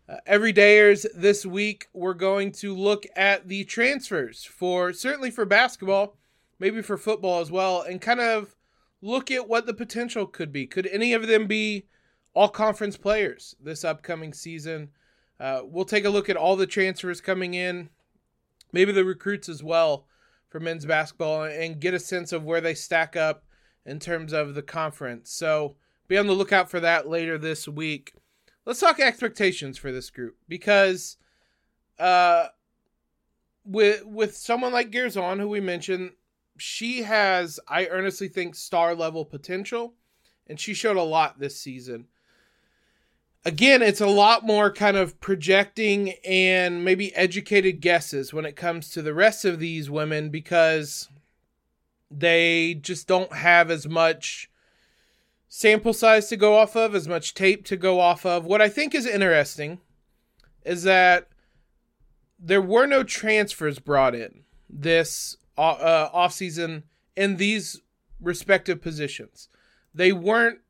Uh, 0.09 0.16
everydayers 0.26 1.04
this 1.14 1.45
week, 1.45 1.87
we're 1.92 2.14
going 2.14 2.50
to 2.50 2.75
look 2.75 3.04
at 3.14 3.47
the 3.47 3.62
transfers 3.64 4.42
for 4.45 4.90
certainly 4.95 5.30
for 5.30 5.45
basketball, 5.45 6.16
maybe 6.59 6.80
for 6.80 6.97
football 6.97 7.40
as 7.40 7.50
well, 7.50 7.83
and 7.83 8.00
kind 8.00 8.21
of 8.21 8.57
look 9.02 9.30
at 9.30 9.47
what 9.47 9.66
the 9.66 9.75
potential 9.75 10.26
could 10.26 10.50
be. 10.50 10.66
Could 10.66 10.87
any 10.87 11.12
of 11.12 11.26
them 11.26 11.47
be 11.47 11.85
all 12.33 12.49
conference 12.49 12.97
players 12.97 13.54
this 13.61 13.85
upcoming 13.85 14.33
season? 14.33 14.88
Uh, 15.38 15.61
we'll 15.64 15.85
take 15.85 16.07
a 16.07 16.11
look 16.11 16.30
at 16.30 16.38
all 16.38 16.57
the 16.57 16.66
transfers 16.66 17.21
coming 17.21 17.52
in, 17.52 17.90
maybe 18.73 18.93
the 18.93 19.05
recruits 19.05 19.49
as 19.49 19.63
well 19.63 20.07
for 20.49 20.61
men's 20.61 20.87
basketball, 20.87 21.43
and 21.43 21.81
get 21.81 21.95
a 21.95 21.99
sense 21.99 22.33
of 22.33 22.45
where 22.45 22.61
they 22.61 22.75
stack 22.75 23.17
up 23.17 23.45
in 23.85 23.99
terms 23.99 24.33
of 24.33 24.55
the 24.55 24.63
conference. 24.63 25.31
So 25.31 25.77
be 26.09 26.17
on 26.17 26.27
the 26.27 26.33
lookout 26.33 26.71
for 26.71 26.81
that 26.81 27.09
later 27.09 27.37
this 27.37 27.69
week 27.69 28.15
let's 28.69 28.81
talk 28.81 29.01
expectations 29.01 29.79
for 29.79 29.91
this 29.91 30.11
group 30.11 30.37
because 30.47 31.17
uh 31.99 32.47
with 33.65 34.05
with 34.05 34.37
someone 34.37 34.73
like 34.73 34.91
Garzon 34.91 35.41
who 35.41 35.49
we 35.49 35.61
mentioned 35.61 36.13
she 36.59 37.03
has 37.03 37.59
I 37.67 37.87
earnestly 37.87 38.29
think 38.29 38.55
star 38.55 38.95
level 38.95 39.25
potential 39.25 39.95
and 40.47 40.61
she 40.61 40.75
showed 40.75 40.97
a 40.97 41.03
lot 41.03 41.39
this 41.39 41.61
season. 41.61 42.07
Again, 43.45 43.83
it's 43.83 44.00
a 44.00 44.07
lot 44.07 44.45
more 44.45 44.71
kind 44.71 44.97
of 44.97 45.21
projecting 45.21 46.14
and 46.25 46.85
maybe 46.85 47.14
educated 47.14 47.80
guesses 47.80 48.33
when 48.33 48.45
it 48.45 48.57
comes 48.57 48.90
to 48.90 49.02
the 49.02 49.14
rest 49.14 49.45
of 49.45 49.59
these 49.59 49.88
women 49.88 50.28
because 50.28 51.09
they 52.11 52.75
just 52.75 53.07
don't 53.07 53.33
have 53.33 53.71
as 53.71 53.87
much 53.87 54.50
sample 55.49 55.92
size 55.92 56.28
to 56.28 56.37
go 56.37 56.57
off 56.57 56.76
of, 56.76 56.95
as 56.95 57.09
much 57.09 57.35
tape 57.35 57.64
to 57.66 57.76
go 57.76 58.00
off 58.00 58.26
of. 58.26 58.45
What 58.45 58.61
I 58.61 58.68
think 58.68 58.95
is 58.95 59.07
interesting 59.07 59.80
is 60.64 60.83
that 60.83 61.28
there 62.38 62.62
were 62.62 62.87
no 62.87 63.02
transfers 63.02 63.78
brought 63.78 64.14
in 64.14 64.45
this 64.68 65.37
uh, 65.57 65.73
uh 65.73 66.11
offseason 66.12 66.83
in 67.16 67.37
these 67.37 67.80
respective 68.21 68.80
positions. 68.83 69.49
They 69.95 70.12
weren't, 70.12 70.61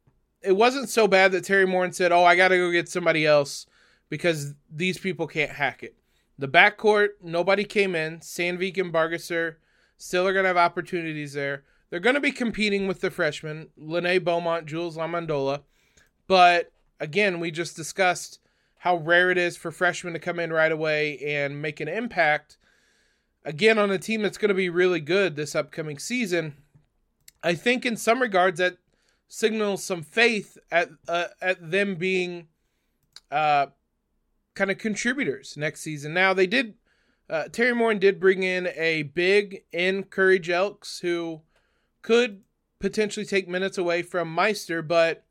it 0.42 0.57
wasn't 0.57 0.88
so 0.88 1.09
bad 1.09 1.33
that 1.33 1.45
Teri 1.45 1.68
Moren 1.68 1.92
said, 1.92 2.12
Oh, 2.12 2.25
I 2.25 2.37
got 2.37 2.49
to 2.49 2.57
go 2.57 2.71
get 2.71 2.88
somebody 2.88 3.26
else 3.26 3.66
because 4.09 4.54
these 4.71 4.99
people 4.99 5.26
can't 5.26 5.52
hack 5.52 5.83
it. 5.83 5.97
The 6.38 6.49
backcourt, 6.49 7.09
nobody 7.23 7.64
came 7.64 7.95
in. 7.95 8.21
Sandvik 8.21 8.78
and 8.78 8.92
Bargesser 8.92 9.57
still 9.97 10.26
are 10.26 10.33
going 10.33 10.45
to 10.45 10.49
have 10.49 10.57
opportunities 10.57 11.33
there. 11.33 11.64
They're 11.90 12.00
going 12.00 12.14
to 12.14 12.21
be 12.21 12.33
competing 12.33 12.87
with 12.87 13.00
the 13.00 13.11
freshmen, 13.11 13.68
Lenée 13.80 14.23
Beaumont, 14.23 14.66
Jules 14.66 14.97
LaMendola. 14.97 15.62
But 16.26 16.71
again, 17.00 17.40
we 17.40 17.50
just 17.50 17.75
discussed 17.75 18.40
how 18.78 18.97
rare 18.97 19.30
it 19.30 19.38
is 19.38 19.57
for 19.57 19.73
freshmen 19.73 20.12
to 20.12 20.18
come 20.18 20.38
in 20.38 20.52
right 20.52 20.71
away 20.71 21.18
and 21.18 21.61
make 21.61 21.80
an 21.80 21.88
impact. 21.88 22.59
Again, 23.45 23.78
on 23.78 23.90
a 23.90 23.99
team 23.99 24.23
that's 24.23 24.38
going 24.38 24.50
to 24.50 24.54
be 24.54 24.68
really 24.68 25.00
good 25.00 25.35
this 25.35 25.57
upcoming 25.57 25.99
season. 25.99 26.54
I 27.42 27.54
think 27.54 27.85
in 27.85 27.97
some 27.97 28.21
regards 28.21 28.59
that 28.59 28.76
signals 29.28 29.85
some 29.85 30.02
faith 30.02 30.58
at 30.70 30.88
uh, 31.06 31.26
at 31.40 31.70
them 31.70 31.94
being 31.94 32.49
uh, 33.30 33.66
kind 34.54 34.70
of 34.70 34.78
contributors 34.78 35.56
next 35.56 35.82
season. 35.82 36.14
Now 36.14 36.35
they 36.35 36.47
did. 36.47 36.75
Uh, 37.30 37.44
Teri 37.50 37.76
Moren 37.76 37.99
did 37.99 38.18
bring 38.18 38.42
in 38.42 38.68
a 38.75 39.02
big 39.02 39.62
in 39.70 40.04
Curry 40.04 40.40
Jelks 40.40 41.00
who 41.00 41.42
could 42.00 42.42
potentially 42.78 43.26
take 43.26 43.47
minutes 43.47 43.76
away 43.76 44.02
from 44.02 44.35
Meister, 44.35 44.80
but 44.80 45.26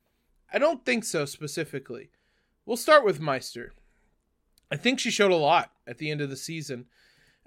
I 0.53 0.59
don't 0.59 0.85
think 0.85 1.03
so 1.03 1.25
specifically. 1.25 2.11
We'll 2.65 2.77
start 2.77 3.03
with 3.03 3.19
Meister. 3.19 3.73
I 4.69 4.75
think 4.75 4.99
she 4.99 5.09
showed 5.09 5.31
a 5.31 5.37
lot 5.37 5.71
at 5.87 5.97
the 5.97 6.11
end 6.11 6.21
of 6.21 6.29
the 6.29 6.35
season. 6.35 6.85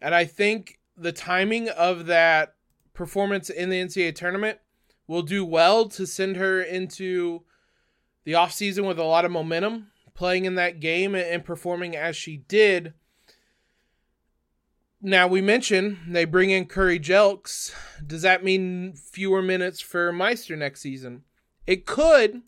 And 0.00 0.14
I 0.14 0.24
think 0.24 0.80
the 0.96 1.12
timing 1.12 1.68
of 1.68 2.06
that 2.06 2.54
performance 2.94 3.50
in 3.50 3.68
the 3.68 3.80
NCAA 3.80 4.14
tournament 4.14 4.58
will 5.10 5.22
do 5.22 5.44
well 5.44 5.88
to 5.88 6.06
send 6.06 6.36
her 6.36 6.62
into 6.62 7.42
the 8.22 8.30
offseason 8.30 8.86
with 8.86 8.96
a 8.96 9.02
lot 9.02 9.24
of 9.24 9.30
momentum, 9.32 9.88
playing 10.14 10.44
in 10.44 10.54
that 10.54 10.78
game 10.78 11.16
and 11.16 11.44
performing 11.44 11.96
as 11.96 12.14
she 12.14 12.36
did. 12.36 12.94
Now 15.02 15.26
we 15.26 15.40
mentioned 15.40 15.98
they 16.06 16.24
bring 16.24 16.50
in 16.50 16.66
Curry 16.66 17.00
Jelks. 17.00 17.74
Does 18.06 18.22
that 18.22 18.44
mean 18.44 18.92
fewer 18.94 19.42
minutes 19.42 19.80
for 19.80 20.12
Meister 20.12 20.54
next 20.54 20.80
season? 20.80 21.24
It 21.66 21.86
could. 21.86 22.42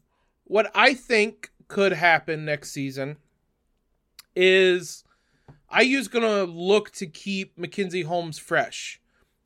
What 0.44 0.70
I 0.72 0.94
think 0.94 1.50
could 1.66 1.94
happen 1.94 2.44
next 2.44 2.70
season 2.70 3.16
is 4.36 5.02
IU's 5.76 6.06
going 6.06 6.22
to 6.22 6.44
look 6.44 6.92
to 6.92 7.08
keep 7.08 7.58
Mackenzie 7.58 8.02
Holmes 8.02 8.38
fresh 8.38 9.00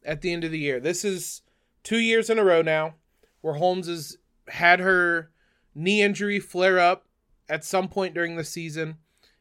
at 0.04 0.20
the 0.20 0.35
end 0.35 0.44
of 0.44 0.50
the 0.50 0.58
year. 0.58 0.80
This 0.80 1.02
is 1.02 1.40
two 1.82 1.99
years 1.99 2.28
in 2.28 2.38
a 2.38 2.44
row 2.44 2.61
now 2.61 2.92
where 3.46 3.54
Holmes 3.54 3.86
has 3.86 4.18
had 4.48 4.80
her 4.80 5.30
knee 5.72 6.02
injury 6.02 6.40
flare 6.40 6.80
up 6.80 7.06
at 7.48 7.64
some 7.64 7.86
point 7.86 8.12
during 8.12 8.34
the 8.34 8.42
season, 8.42 8.96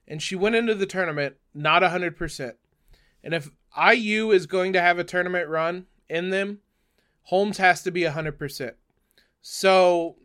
and 0.07 0.21
she 0.21 0.35
went 0.35 0.55
into 0.55 0.75
the 0.75 0.85
tournament 0.85 1.37
not 1.55 1.81
100%. 1.81 2.53
And 3.23 3.33
if 3.33 3.49
IU 3.75 4.29
is 4.29 4.45
going 4.45 4.73
to 4.73 4.81
have 4.81 4.99
a 4.99 5.03
tournament 5.03 5.49
run 5.49 5.87
in 6.07 6.29
them, 6.29 6.59
Holmes 7.23 7.57
has 7.57 7.81
to 7.81 7.89
be 7.89 8.01
100%. 8.01 8.73
So 9.41 10.17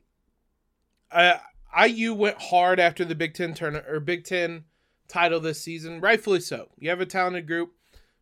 uh, 1.10 1.38
IU 1.75 2.12
went 2.12 2.37
hard 2.38 2.78
after 2.78 3.06
the 3.06 3.14
Big 3.14 3.32
10 3.32 3.54
tournament 3.54 3.87
or 3.88 3.99
Big 3.99 4.25
10 4.25 4.64
title 5.08 5.40
this 5.40 5.62
season, 5.62 6.02
rightfully 6.02 6.40
so. 6.40 6.68
You 6.78 6.90
have 6.90 7.00
a 7.00 7.06
talented 7.06 7.46
group, 7.46 7.72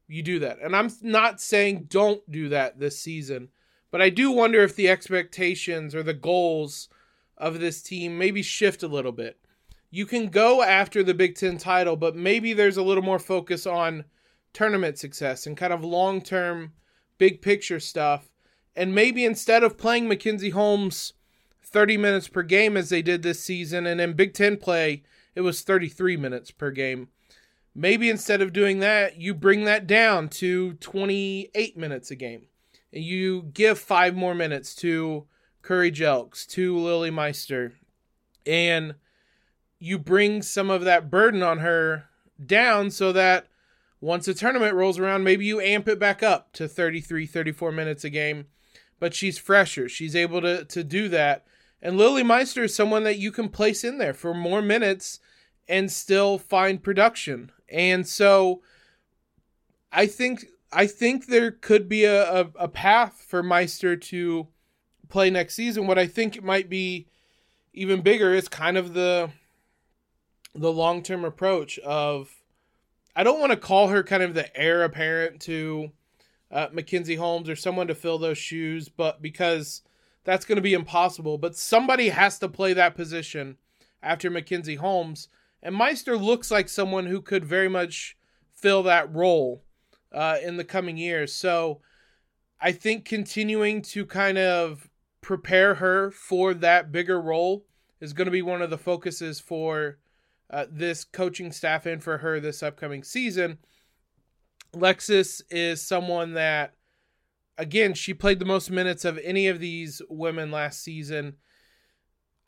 you 0.06 0.22
do 0.22 0.38
that. 0.38 0.58
And 0.62 0.76
I'm 0.76 0.90
not 1.02 1.40
saying 1.40 1.88
don't 1.90 2.22
do 2.30 2.48
that 2.50 2.78
this 2.78 3.00
season, 3.00 3.48
but 3.90 4.02
I 4.02 4.10
do 4.10 4.30
wonder 4.30 4.62
if 4.62 4.76
the 4.76 4.88
expectations 4.88 5.94
or 5.94 6.02
the 6.02 6.14
goals 6.14 6.88
of 7.36 7.60
this 7.60 7.82
team 7.82 8.18
maybe 8.18 8.42
shift 8.42 8.82
a 8.82 8.88
little 8.88 9.12
bit. 9.12 9.38
You 9.90 10.04
can 10.04 10.28
go 10.28 10.62
after 10.62 11.02
the 11.02 11.14
Big 11.14 11.34
10 11.34 11.58
title, 11.58 11.96
but 11.96 12.14
maybe 12.14 12.52
there's 12.52 12.76
a 12.76 12.82
little 12.82 13.02
more 13.02 13.18
focus 13.18 13.66
on 13.66 14.04
tournament 14.52 14.98
success 14.98 15.46
and 15.46 15.56
kind 15.56 15.72
of 15.72 15.84
long 15.84 16.20
term, 16.20 16.72
big 17.16 17.40
picture 17.40 17.80
stuff. 17.80 18.28
And 18.76 18.94
maybe 18.94 19.24
instead 19.24 19.62
of 19.62 19.78
playing 19.78 20.08
Mackenzie 20.08 20.50
Holmes 20.50 21.14
30 21.64 21.96
minutes 21.96 22.28
per 22.28 22.42
game 22.42 22.76
as 22.76 22.88
they 22.88 23.02
did 23.02 23.22
this 23.22 23.42
season, 23.42 23.86
and 23.86 24.00
in 24.00 24.12
Big 24.14 24.34
Ten 24.34 24.56
play, 24.56 25.02
it 25.34 25.40
was 25.40 25.62
33 25.62 26.16
minutes 26.16 26.50
per 26.50 26.70
game. 26.70 27.08
Maybe 27.74 28.10
instead 28.10 28.42
of 28.42 28.52
doing 28.52 28.80
that, 28.80 29.18
you 29.20 29.34
bring 29.34 29.64
that 29.64 29.86
down 29.86 30.28
to 30.30 30.74
28 30.74 31.76
minutes 31.76 32.10
a 32.10 32.16
game. 32.16 32.46
And 32.92 33.04
you 33.04 33.42
give 33.52 33.78
five 33.78 34.14
more 34.14 34.34
minutes 34.34 34.74
to 34.76 35.26
Curry 35.62 35.92
Jelks, 35.92 36.46
to 36.48 36.76
Lilly 36.76 37.10
Meister, 37.10 37.72
and 38.46 38.94
you 39.78 39.98
bring 39.98 40.42
some 40.42 40.70
of 40.70 40.84
that 40.84 41.10
burden 41.10 41.42
on 41.42 41.58
her 41.58 42.04
down 42.44 42.90
so 42.90 43.12
that 43.12 43.46
once 44.00 44.28
a 44.28 44.34
tournament 44.34 44.74
rolls 44.74 44.98
around, 44.98 45.24
maybe 45.24 45.44
you 45.44 45.60
amp 45.60 45.88
it 45.88 45.98
back 45.98 46.22
up 46.22 46.52
to 46.52 46.68
33, 46.68 47.26
34 47.26 47.72
minutes 47.72 48.04
a 48.04 48.10
game. 48.10 48.46
But 49.00 49.14
she's 49.14 49.38
fresher. 49.38 49.88
She's 49.88 50.16
able 50.16 50.40
to, 50.40 50.64
to 50.64 50.82
do 50.82 51.08
that. 51.08 51.44
And 51.80 51.96
Lilly 51.96 52.24
Meister 52.24 52.64
is 52.64 52.74
someone 52.74 53.04
that 53.04 53.18
you 53.18 53.30
can 53.30 53.48
place 53.48 53.84
in 53.84 53.98
there 53.98 54.14
for 54.14 54.34
more 54.34 54.62
minutes 54.62 55.20
and 55.68 55.90
still 55.90 56.38
find 56.38 56.82
production. 56.82 57.52
And 57.68 58.06
so 58.08 58.62
I 59.92 60.06
think 60.06 60.46
I 60.72 60.86
think 60.86 61.26
there 61.26 61.50
could 61.50 61.88
be 61.88 62.04
a, 62.04 62.42
a, 62.42 62.50
a 62.56 62.68
path 62.68 63.24
for 63.26 63.42
Meister 63.42 63.96
to 63.96 64.48
play 65.08 65.30
next 65.30 65.54
season. 65.54 65.86
What 65.86 65.98
I 65.98 66.06
think 66.06 66.42
might 66.42 66.68
be 66.68 67.08
even 67.72 68.02
bigger 68.02 68.34
is 68.34 68.48
kind 68.48 68.76
of 68.76 68.94
the 68.94 69.30
the 70.54 70.72
long 70.72 71.02
term 71.02 71.24
approach 71.24 71.78
of 71.80 72.30
I 73.14 73.22
don't 73.22 73.40
want 73.40 73.52
to 73.52 73.56
call 73.56 73.88
her 73.88 74.02
kind 74.02 74.22
of 74.22 74.34
the 74.34 74.54
heir 74.56 74.82
apparent 74.82 75.40
to 75.42 75.92
uh, 76.50 76.68
Mackenzie 76.72 77.16
Holmes 77.16 77.48
or 77.48 77.56
someone 77.56 77.88
to 77.88 77.94
fill 77.94 78.18
those 78.18 78.38
shoes, 78.38 78.88
but 78.88 79.20
because 79.22 79.82
that's 80.24 80.44
going 80.44 80.56
to 80.56 80.62
be 80.62 80.74
impossible. 80.74 81.38
But 81.38 81.56
somebody 81.56 82.10
has 82.10 82.38
to 82.40 82.48
play 82.48 82.72
that 82.74 82.94
position 82.94 83.56
after 84.02 84.30
Mackenzie 84.30 84.76
Holmes. 84.76 85.28
And 85.62 85.74
Meister 85.74 86.16
looks 86.16 86.50
like 86.50 86.68
someone 86.68 87.06
who 87.06 87.20
could 87.20 87.44
very 87.44 87.68
much 87.68 88.16
fill 88.54 88.82
that 88.84 89.12
role 89.14 89.64
uh, 90.12 90.38
in 90.42 90.56
the 90.56 90.64
coming 90.64 90.96
years. 90.96 91.32
So 91.32 91.80
I 92.60 92.72
think 92.72 93.04
continuing 93.04 93.82
to 93.82 94.06
kind 94.06 94.38
of 94.38 94.88
prepare 95.20 95.76
her 95.76 96.10
for 96.10 96.54
that 96.54 96.90
bigger 96.90 97.20
role 97.20 97.64
is 98.00 98.12
going 98.12 98.26
to 98.26 98.32
be 98.32 98.42
one 98.42 98.62
of 98.62 98.70
the 98.70 98.78
focuses 98.78 99.40
for 99.40 99.98
uh, 100.50 100.66
this 100.70 101.04
coaching 101.04 101.52
staff 101.52 101.86
and 101.86 102.02
for 102.02 102.18
her 102.18 102.40
this 102.40 102.62
upcoming 102.62 103.02
season. 103.02 103.58
Lexus 104.74 105.42
is 105.50 105.86
someone 105.86 106.34
that, 106.34 106.74
again, 107.56 107.94
she 107.94 108.14
played 108.14 108.38
the 108.38 108.44
most 108.44 108.70
minutes 108.70 109.04
of 109.04 109.18
any 109.22 109.48
of 109.48 109.60
these 109.60 110.00
women 110.08 110.50
last 110.50 110.82
season. 110.82 111.36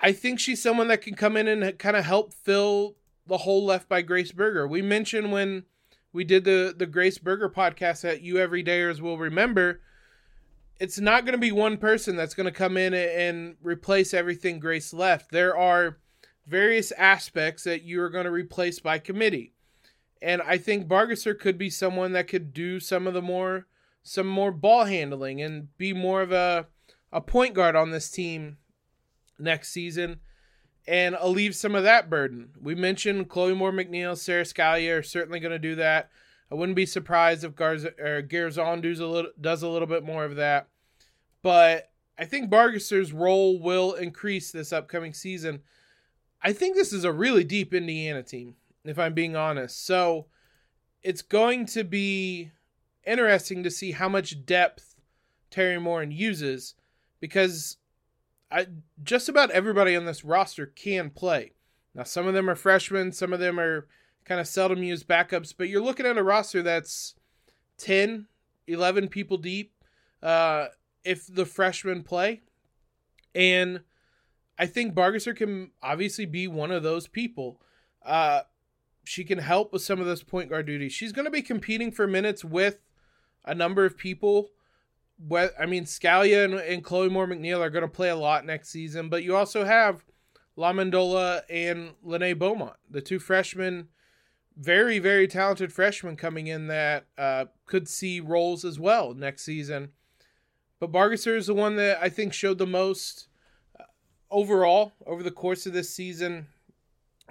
I 0.00 0.12
think 0.12 0.40
she's 0.40 0.62
someone 0.62 0.88
that 0.88 1.02
can 1.02 1.14
come 1.14 1.36
in 1.36 1.46
and 1.48 1.78
kind 1.78 1.96
of 1.96 2.04
help 2.04 2.32
fill 2.32 2.96
the 3.26 3.38
hole 3.38 3.64
left 3.64 3.88
by 3.88 4.02
Grace 4.02 4.32
Berger. 4.32 4.66
We 4.66 4.82
mentioned 4.82 5.30
when 5.32 5.64
we 6.12 6.24
did 6.24 6.44
the 6.44 6.74
the 6.76 6.86
Grace 6.86 7.18
Berger 7.18 7.48
podcast 7.48 8.02
that 8.02 8.22
you 8.22 8.34
everydayers 8.34 9.00
will 9.00 9.18
remember. 9.18 9.80
It's 10.78 10.98
not 10.98 11.24
going 11.24 11.34
to 11.34 11.38
be 11.38 11.52
one 11.52 11.76
person 11.76 12.16
that's 12.16 12.34
going 12.34 12.46
to 12.46 12.52
come 12.52 12.76
in 12.76 12.94
and 12.94 13.56
replace 13.62 14.14
everything 14.14 14.58
Grace 14.58 14.94
left. 14.94 15.30
There 15.30 15.56
are 15.56 15.98
various 16.46 16.90
aspects 16.92 17.64
that 17.64 17.82
you 17.82 18.00
are 18.02 18.08
going 18.08 18.24
to 18.24 18.30
replace 18.30 18.80
by 18.80 18.98
committee. 18.98 19.52
And 20.22 20.40
I 20.42 20.56
think 20.56 20.88
Bargesser 20.88 21.38
could 21.38 21.58
be 21.58 21.70
someone 21.70 22.12
that 22.12 22.28
could 22.28 22.54
do 22.54 22.80
some 22.80 23.06
of 23.06 23.14
the 23.14 23.22
more 23.22 23.66
some 24.02 24.26
more 24.26 24.50
ball 24.50 24.84
handling 24.84 25.42
and 25.42 25.76
be 25.76 25.92
more 25.92 26.22
of 26.22 26.32
a 26.32 26.66
a 27.12 27.20
point 27.20 27.54
guard 27.54 27.76
on 27.76 27.90
this 27.90 28.10
team 28.10 28.56
next 29.38 29.70
season 29.70 30.20
and 30.86 31.16
alleviate 31.18 31.54
some 31.54 31.74
of 31.74 31.84
that 31.84 32.10
burden. 32.10 32.50
We 32.60 32.74
mentioned 32.74 33.28
Chloe 33.28 33.54
Moore 33.54 33.72
McNeil, 33.72 34.16
Sara 34.16 34.44
Scalia 34.44 34.98
are 34.98 35.02
certainly 35.02 35.40
going 35.40 35.52
to 35.52 35.58
do 35.58 35.74
that. 35.76 36.10
I 36.50 36.54
wouldn't 36.54 36.76
be 36.76 36.86
surprised 36.86 37.44
if 37.44 37.54
Garza 37.54 37.92
or 38.00 38.22
Garzon 38.22 38.82
does 38.82 38.98
a 38.98 39.06
little 39.06 39.30
does 39.40 39.62
a 39.62 39.68
little 39.68 39.86
bit 39.86 40.02
more 40.02 40.24
of 40.24 40.36
that. 40.36 40.68
But 41.42 41.90
I 42.18 42.24
think 42.24 42.50
Bargesser's 42.50 43.12
role 43.12 43.60
will 43.60 43.94
increase 43.94 44.50
this 44.50 44.72
upcoming 44.72 45.14
season. 45.14 45.62
I 46.42 46.52
think 46.52 46.74
this 46.74 46.92
is 46.92 47.04
a 47.04 47.12
really 47.12 47.44
deep 47.44 47.72
Indiana 47.72 48.22
team 48.22 48.56
if 48.84 48.98
I'm 48.98 49.14
being 49.14 49.36
honest. 49.36 49.84
So 49.86 50.26
it's 51.02 51.22
going 51.22 51.66
to 51.66 51.84
be 51.84 52.50
interesting 53.06 53.62
to 53.62 53.70
see 53.70 53.92
how 53.92 54.08
much 54.08 54.44
depth 54.44 54.96
Teri 55.50 55.80
Moren 55.80 56.10
uses 56.10 56.74
because 57.20 57.76
I 58.50 58.66
just 59.02 59.28
about 59.28 59.50
everybody 59.50 59.94
on 59.94 60.06
this 60.06 60.24
roster 60.24 60.66
can 60.66 61.10
play. 61.10 61.52
Now 61.94 62.04
some 62.04 62.26
of 62.26 62.34
them 62.34 62.48
are 62.48 62.56
freshmen, 62.56 63.12
some 63.12 63.32
of 63.32 63.40
them 63.40 63.58
are 63.58 63.86
kind 64.24 64.40
of 64.40 64.46
seldom 64.46 64.82
used 64.82 65.08
backups, 65.08 65.54
but 65.56 65.68
you're 65.68 65.82
looking 65.82 66.06
at 66.06 66.18
a 66.18 66.22
roster 66.22 66.62
that's 66.62 67.14
10, 67.78 68.26
11 68.66 69.08
people 69.08 69.36
deep 69.38 69.72
uh, 70.22 70.66
if 71.04 71.26
the 71.26 71.46
freshmen 71.46 72.02
play. 72.02 72.42
And 73.34 73.80
I 74.58 74.66
think 74.66 74.94
Bargesser 74.94 75.34
can 75.34 75.70
obviously 75.82 76.26
be 76.26 76.46
one 76.46 76.70
of 76.70 76.82
those 76.82 77.06
people. 77.06 77.60
Uh, 78.04 78.42
she 79.04 79.24
can 79.24 79.38
help 79.38 79.72
with 79.72 79.82
some 79.82 80.00
of 80.00 80.06
those 80.06 80.22
point 80.22 80.50
guard 80.50 80.66
duties. 80.66 80.92
She's 80.92 81.12
going 81.12 81.24
to 81.24 81.30
be 81.30 81.42
competing 81.42 81.90
for 81.90 82.06
minutes 82.06 82.44
with 82.44 82.78
a 83.44 83.54
number 83.54 83.84
of 83.84 83.96
people. 83.96 84.50
I 85.60 85.66
mean, 85.66 85.84
Scalia 85.84 86.44
and, 86.44 86.54
and 86.54 86.84
Chloe 86.84 87.08
Moore 87.08 87.26
McNeil 87.26 87.60
are 87.60 87.70
going 87.70 87.82
to 87.82 87.88
play 87.88 88.08
a 88.08 88.16
lot 88.16 88.46
next 88.46 88.70
season, 88.70 89.08
but 89.08 89.22
you 89.22 89.36
also 89.36 89.64
have 89.64 90.04
La 90.56 90.72
Mandola 90.72 91.42
and 91.50 91.92
Lenée 92.04 92.38
Beaumont, 92.38 92.76
the 92.88 93.00
two 93.00 93.18
freshmen, 93.18 93.88
very 94.56 94.98
very 94.98 95.26
talented 95.26 95.72
freshmen 95.72 96.16
coming 96.16 96.46
in 96.46 96.66
that 96.66 97.06
uh, 97.16 97.46
could 97.66 97.88
see 97.88 98.20
roles 98.20 98.64
as 98.64 98.78
well 98.78 99.14
next 99.14 99.44
season. 99.44 99.90
But 100.78 100.92
Bargesser 100.92 101.36
is 101.36 101.46
the 101.46 101.54
one 101.54 101.76
that 101.76 101.98
I 102.02 102.08
think 102.08 102.32
showed 102.32 102.58
the 102.58 102.66
most 102.66 103.28
uh, 103.78 103.84
overall 104.30 104.92
over 105.06 105.22
the 105.22 105.30
course 105.30 105.66
of 105.66 105.72
this 105.72 105.90
season 105.90 106.48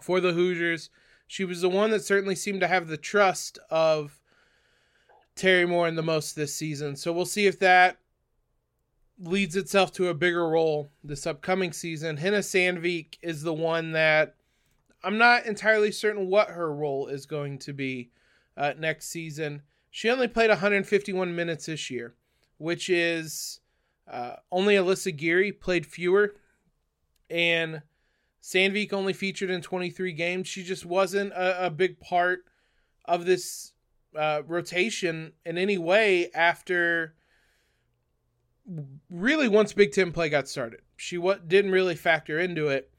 for 0.02 0.20
the 0.20 0.34
Hoosiers 0.34 0.90
she 1.30 1.46
was 1.46 1.62
the 1.62 1.70
one 1.70 1.92
that 1.92 2.04
certainly 2.04 2.34
seemed 2.34 2.60
to 2.62 2.68
have 2.68 2.88
the 2.88 2.98
trust 2.98 3.60
of 3.70 4.19
Teri 5.40 5.88
in 5.88 5.96
the 5.96 6.04
most 6.04 6.36
this 6.36 6.54
season. 6.54 6.96
So 6.96 7.12
we'll 7.14 7.26
see 7.26 7.48
if 7.48 7.60
that 7.60 7.98
leads 9.20 9.56
itself 9.56 9.92
to 9.94 10.08
a 10.08 10.14
bigger 10.14 10.48
role 10.48 10.90
this 11.04 11.28
upcoming 11.28 11.74
season. 11.74 12.18
Henna 12.18 12.40
Sandvik 12.40 13.18
is 13.22 13.42
the 13.42 13.54
one 13.54 13.92
that 13.92 14.36
I'm 15.04 15.18
not 15.18 15.46
entirely 15.46 15.92
certain 15.92 16.28
what 16.28 16.50
her 16.50 16.74
role 16.74 17.08
is 17.08 17.26
going 17.26 17.60
to 17.60 17.74
be 17.74 18.12
uh, 18.58 18.74
next 18.78 19.08
season. 19.08 19.62
She 19.90 20.10
only 20.10 20.28
played 20.28 20.50
151 20.50 21.36
minutes 21.36 21.66
this 21.66 21.90
year, 21.90 22.16
which 22.58 22.90
is 22.90 23.60
uh, 24.10 24.36
only 24.52 24.76
Alyssa 24.76 25.16
Geary 25.16 25.52
played 25.52 25.86
fewer. 25.86 26.36
And 27.30 27.82
Sandvik 28.42 28.94
only 28.94 29.14
featured 29.14 29.50
in 29.50 29.62
23 29.62 30.14
games. 30.14 30.48
She 30.48 30.64
just 30.64 30.86
wasn't 30.86 31.32
a, 31.34 31.68
a 31.68 31.70
big 31.70 32.00
part 32.00 32.46
of 33.06 33.26
this 33.26 33.74
uh, 34.16 34.42
rotation 34.48 35.34
in 35.46 35.58
any 35.58 35.78
way 35.78 36.30
after 36.34 37.16
really 39.10 39.48
once 39.48 39.74
Big 39.74 39.92
Ten 39.92 40.12
play 40.12 40.30
got 40.30 40.48
started. 40.48 40.82
She 40.98 41.18
what 41.18 41.48
didn't 41.48 41.72
really 41.72 41.96
factor 41.96 42.40
into 42.40 42.68
it. 42.68 42.92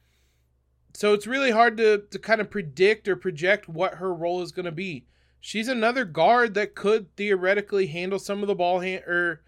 So 0.94 1.12
it's 1.12 1.26
really 1.26 1.52
hard 1.52 1.76
to, 1.76 2.02
to 2.10 2.18
kind 2.18 2.40
of 2.40 2.50
predict 2.50 3.06
or 3.06 3.14
project 3.14 3.68
what 3.68 3.94
her 3.94 4.12
role 4.12 4.42
is 4.42 4.52
going 4.52 4.66
to 4.66 4.72
be. 4.72 5.06
She's 5.40 5.68
another 5.68 6.04
guard 6.04 6.54
that 6.54 6.74
could 6.74 7.14
theoretically 7.16 7.86
handle 7.86 8.18
some 8.18 8.42
of 8.42 8.48
the 8.48 8.54
ball 8.54 8.80
hand 8.80 9.04
or 9.04 9.42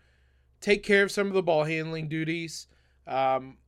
take 0.61 0.83
care 0.83 1.03
of 1.03 1.11
some 1.11 1.27
of 1.27 1.35
the 1.35 1.43
ball 1.43 1.65
handling 1.65 2.09
duties. 2.09 2.69
Um, 3.07 3.59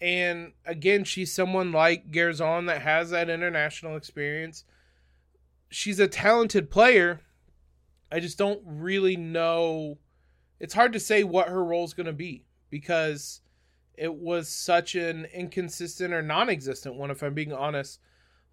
and 0.00 0.52
again, 0.64 1.04
she's 1.04 1.34
someone 1.34 1.70
like 1.72 2.10
Garzon 2.10 2.66
that 2.66 2.82
has 2.82 3.10
that 3.10 3.28
international 3.28 3.96
experience. 3.96 4.64
She's 5.70 6.00
a 6.00 6.08
talented 6.08 6.70
player. 6.70 7.20
I 8.10 8.20
just 8.20 8.38
don't 8.38 8.60
really 8.64 9.16
know. 9.16 9.98
It's 10.60 10.74
hard 10.74 10.92
to 10.94 11.00
say 11.00 11.24
what 11.24 11.48
her 11.48 11.64
role 11.64 11.84
is 11.84 11.94
going 11.94 12.06
to 12.06 12.12
be 12.12 12.44
because 12.70 13.40
it 13.94 14.14
was 14.14 14.48
such 14.48 14.94
an 14.94 15.26
inconsistent 15.34 16.14
or 16.14 16.22
non 16.22 16.48
existent 16.48 16.94
one, 16.94 17.10
if 17.10 17.22
I'm 17.22 17.34
being 17.34 17.52
honest, 17.52 18.00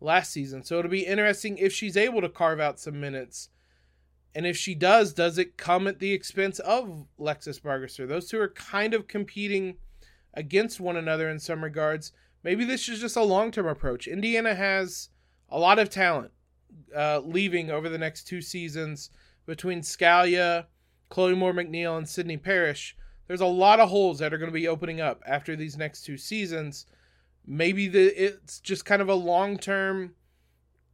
last 0.01 0.31
season. 0.31 0.63
So 0.63 0.79
it'll 0.79 0.91
be 0.91 1.05
interesting 1.05 1.57
if 1.57 1.71
she's 1.71 1.97
able 1.97 2.21
to 2.21 2.29
carve 2.29 2.59
out 2.59 2.79
some 2.79 2.99
minutes. 2.99 3.49
And 4.33 4.45
if 4.45 4.57
she 4.57 4.75
does, 4.75 5.13
does 5.13 5.37
it 5.37 5.55
come 5.55 5.87
at 5.87 5.99
the 5.99 6.11
expense 6.11 6.59
of 6.59 7.05
Lexus 7.17 7.61
Bargesser? 7.61 8.07
Those 8.07 8.27
two 8.27 8.39
are 8.39 8.49
kind 8.49 8.93
of 8.93 9.07
competing 9.07 9.77
against 10.33 10.81
one 10.81 10.97
another 10.97 11.29
in 11.29 11.39
some 11.39 11.63
regards. 11.63 12.11
Maybe 12.43 12.65
this 12.65 12.89
is 12.89 12.99
just 12.99 13.15
a 13.15 13.23
long 13.23 13.51
term 13.51 13.67
approach. 13.67 14.07
Indiana 14.07 14.53
has 14.53 15.09
a 15.49 15.57
lot 15.57 15.79
of 15.79 15.89
talent 15.89 16.31
uh, 16.95 17.19
leaving 17.19 17.71
over 17.71 17.87
the 17.87 17.97
next 17.97 18.25
two 18.25 18.41
seasons 18.41 19.09
between 19.45 19.81
Scalia, 19.81 20.65
Chloe 21.09 21.35
Moore 21.35 21.53
McNeil, 21.53 21.97
and 21.97 22.07
Sydney 22.07 22.37
Parrish. 22.37 22.95
There's 23.27 23.41
a 23.41 23.45
lot 23.45 23.79
of 23.79 23.89
holes 23.89 24.19
that 24.19 24.33
are 24.33 24.37
going 24.37 24.51
to 24.51 24.53
be 24.53 24.67
opening 24.67 25.01
up 25.01 25.21
after 25.25 25.55
these 25.55 25.77
next 25.77 26.03
two 26.03 26.17
seasons. 26.17 26.85
Maybe 27.45 27.87
the, 27.87 28.05
it's 28.05 28.59
just 28.59 28.85
kind 28.85 29.01
of 29.01 29.09
a 29.09 29.15
long 29.15 29.57
term, 29.57 30.15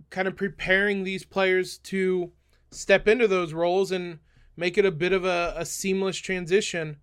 kind 0.09 0.27
of 0.27 0.35
preparing 0.35 1.03
these 1.03 1.25
players 1.25 1.77
to 1.79 2.31
step 2.71 3.07
into 3.07 3.27
those 3.27 3.53
roles 3.53 3.91
and 3.91 4.19
make 4.55 4.77
it 4.77 4.85
a 4.85 4.91
bit 4.91 5.13
of 5.13 5.25
a, 5.25 5.53
a 5.57 5.65
seamless 5.65 6.17
transition 6.17 6.97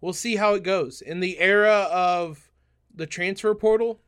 we'll 0.00 0.12
see 0.12 0.36
how 0.36 0.54
it 0.54 0.62
goes. 0.62 1.00
In 1.00 1.20
the 1.20 1.38
era 1.38 1.88
of 1.90 2.50
the 2.94 3.06
transfer 3.06 3.54
portal, 3.54 4.00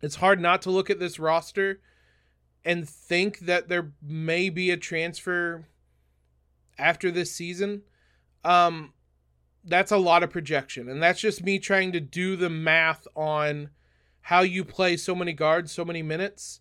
it's 0.00 0.16
hard 0.16 0.40
not 0.40 0.62
to 0.62 0.70
look 0.70 0.90
at 0.90 0.98
this 0.98 1.18
roster 1.18 1.80
and 2.64 2.88
think 2.88 3.40
that 3.40 3.68
there 3.68 3.92
may 4.00 4.48
be 4.50 4.70
a 4.70 4.76
transfer 4.76 5.66
after 6.78 7.10
this 7.10 7.32
season. 7.32 7.82
Um, 8.44 8.92
that's 9.64 9.92
a 9.92 9.96
lot 9.96 10.22
of 10.22 10.30
projection, 10.30 10.88
and 10.88 11.02
that's 11.02 11.20
just 11.20 11.44
me 11.44 11.58
trying 11.58 11.92
to 11.92 12.00
do 12.00 12.34
the 12.36 12.50
math 12.50 13.06
on 13.14 13.70
how 14.22 14.40
you 14.40 14.64
play 14.64 14.96
so 14.96 15.14
many 15.14 15.32
guards, 15.32 15.70
so 15.70 15.84
many 15.84 16.02
minutes, 16.02 16.60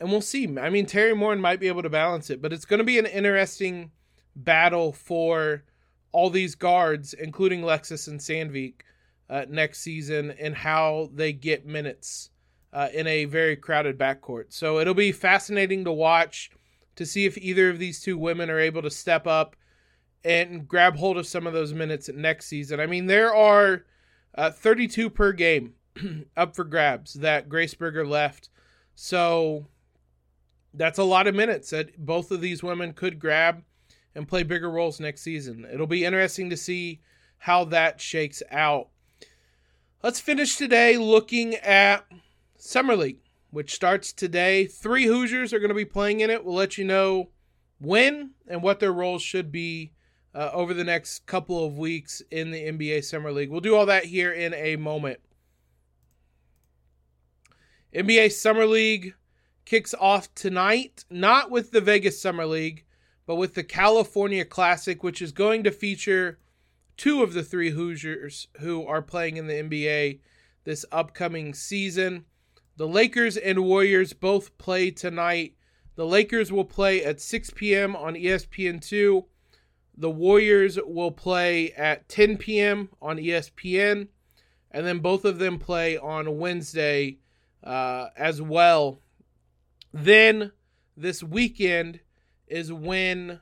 and 0.00 0.10
we'll 0.10 0.22
see. 0.22 0.44
I 0.58 0.70
mean, 0.70 0.86
Teri 0.86 1.16
Moren 1.16 1.40
might 1.40 1.60
be 1.60 1.68
able 1.68 1.82
to 1.82 1.90
balance 1.90 2.30
it, 2.30 2.40
but 2.40 2.52
it's 2.52 2.64
going 2.64 2.78
to 2.78 2.84
be 2.84 2.98
an 2.98 3.06
interesting 3.06 3.90
battle 4.34 4.92
for 4.92 5.64
all 6.10 6.30
these 6.30 6.54
guards, 6.54 7.12
including 7.12 7.62
Lexus 7.62 8.08
and 8.08 8.20
Sandvik, 8.20 8.82
uh, 9.32 9.46
next 9.48 9.80
season 9.80 10.30
and 10.38 10.54
how 10.54 11.08
they 11.14 11.32
get 11.32 11.64
minutes 11.64 12.28
uh, 12.72 12.88
in 12.92 13.06
a 13.06 13.24
very 13.24 13.56
crowded 13.56 13.98
backcourt. 13.98 14.46
So 14.50 14.78
it'll 14.78 14.92
be 14.92 15.10
fascinating 15.10 15.84
to 15.84 15.92
watch 15.92 16.50
to 16.96 17.06
see 17.06 17.24
if 17.24 17.38
either 17.38 17.68
of 17.68 17.78
these 17.78 18.00
two 18.00 18.18
women 18.18 18.50
are 18.50 18.60
able 18.60 18.82
to 18.82 18.90
step 18.90 19.26
up 19.26 19.56
and 20.24 20.68
grab 20.68 20.96
hold 20.96 21.16
of 21.16 21.26
some 21.26 21.46
of 21.46 21.52
those 21.52 21.72
minutes 21.72 22.08
next 22.14 22.46
season. 22.46 22.80
I 22.80 22.86
mean, 22.86 23.06
there 23.06 23.34
are 23.34 23.84
uh, 24.34 24.50
32 24.50 25.10
per 25.10 25.32
game 25.32 25.74
up 26.36 26.54
for 26.54 26.64
grabs 26.64 27.14
that 27.14 27.48
Grace 27.48 27.74
Berger 27.74 28.06
left. 28.06 28.50
So 28.94 29.66
that's 30.74 30.98
a 30.98 31.04
lot 31.04 31.26
of 31.26 31.34
minutes 31.34 31.70
that 31.70 31.98
both 32.04 32.30
of 32.30 32.40
these 32.40 32.62
women 32.62 32.92
could 32.92 33.18
grab 33.18 33.62
and 34.14 34.28
play 34.28 34.42
bigger 34.42 34.70
roles 34.70 35.00
next 35.00 35.22
season. 35.22 35.66
It'll 35.72 35.86
be 35.86 36.04
interesting 36.04 36.50
to 36.50 36.56
see 36.56 37.00
how 37.38 37.64
that 37.64 38.00
shakes 38.00 38.42
out. 38.50 38.88
Let's 40.02 40.20
finish 40.20 40.56
today 40.56 40.96
looking 40.96 41.54
at 41.56 42.04
Summer 42.56 42.96
League, 42.96 43.20
which 43.52 43.74
starts 43.74 44.12
today. 44.12 44.66
Three 44.66 45.04
Hoosiers 45.04 45.52
are 45.52 45.58
going 45.58 45.68
to 45.68 45.74
be 45.74 45.84
playing 45.84 46.20
in 46.20 46.30
it. 46.30 46.42
We'll 46.42 46.54
let 46.54 46.78
you 46.78 46.84
know 46.84 47.28
when 47.78 48.30
and 48.48 48.62
what 48.62 48.80
their 48.80 48.92
roles 48.92 49.22
should 49.22 49.52
be 49.52 49.92
uh, 50.34 50.50
over 50.54 50.72
the 50.72 50.84
next 50.84 51.26
couple 51.26 51.62
of 51.62 51.76
weeks 51.76 52.22
in 52.30 52.50
the 52.50 52.62
NBA 52.62 53.04
Summer 53.04 53.30
League. 53.30 53.50
We'll 53.50 53.60
do 53.60 53.76
all 53.76 53.86
that 53.86 54.06
here 54.06 54.32
in 54.32 54.54
a 54.54 54.76
moment. 54.76 55.20
NBA 57.94 58.32
Summer 58.32 58.64
League 58.64 59.14
kicks 59.66 59.94
off 60.00 60.34
tonight, 60.34 61.04
not 61.10 61.50
with 61.50 61.72
the 61.72 61.82
Vegas 61.82 62.20
Summer 62.20 62.46
League, 62.46 62.86
but 63.26 63.36
with 63.36 63.54
the 63.54 63.62
California 63.62 64.46
Classic, 64.46 65.02
which 65.02 65.20
is 65.20 65.30
going 65.30 65.62
to 65.64 65.70
feature 65.70 66.38
two 66.96 67.22
of 67.22 67.34
the 67.34 67.42
three 67.42 67.70
Hoosiers 67.70 68.48
who 68.60 68.86
are 68.86 69.02
playing 69.02 69.36
in 69.36 69.46
the 69.46 69.54
NBA 69.54 70.20
this 70.64 70.86
upcoming 70.90 71.52
season. 71.52 72.24
The 72.76 72.88
Lakers 72.88 73.36
and 73.36 73.64
Warriors 73.64 74.12
both 74.12 74.56
play 74.58 74.90
tonight. 74.90 75.54
The 75.94 76.06
Lakers 76.06 76.50
will 76.50 76.64
play 76.64 77.04
at 77.04 77.20
6 77.20 77.50
p.m. 77.50 77.94
on 77.94 78.14
ESPN2. 78.14 79.24
The 79.96 80.10
Warriors 80.10 80.78
will 80.84 81.10
play 81.10 81.72
at 81.72 82.08
10 82.08 82.38
p.m. 82.38 82.88
on 83.00 83.18
ESPN. 83.18 84.08
And 84.70 84.86
then 84.86 85.00
both 85.00 85.26
of 85.26 85.38
them 85.38 85.58
play 85.58 85.98
on 85.98 86.38
Wednesday 86.38 87.18
uh, 87.62 88.06
as 88.16 88.40
well. 88.40 89.00
Then 89.92 90.52
this 90.96 91.22
weekend 91.22 92.00
is 92.46 92.72
when 92.72 93.40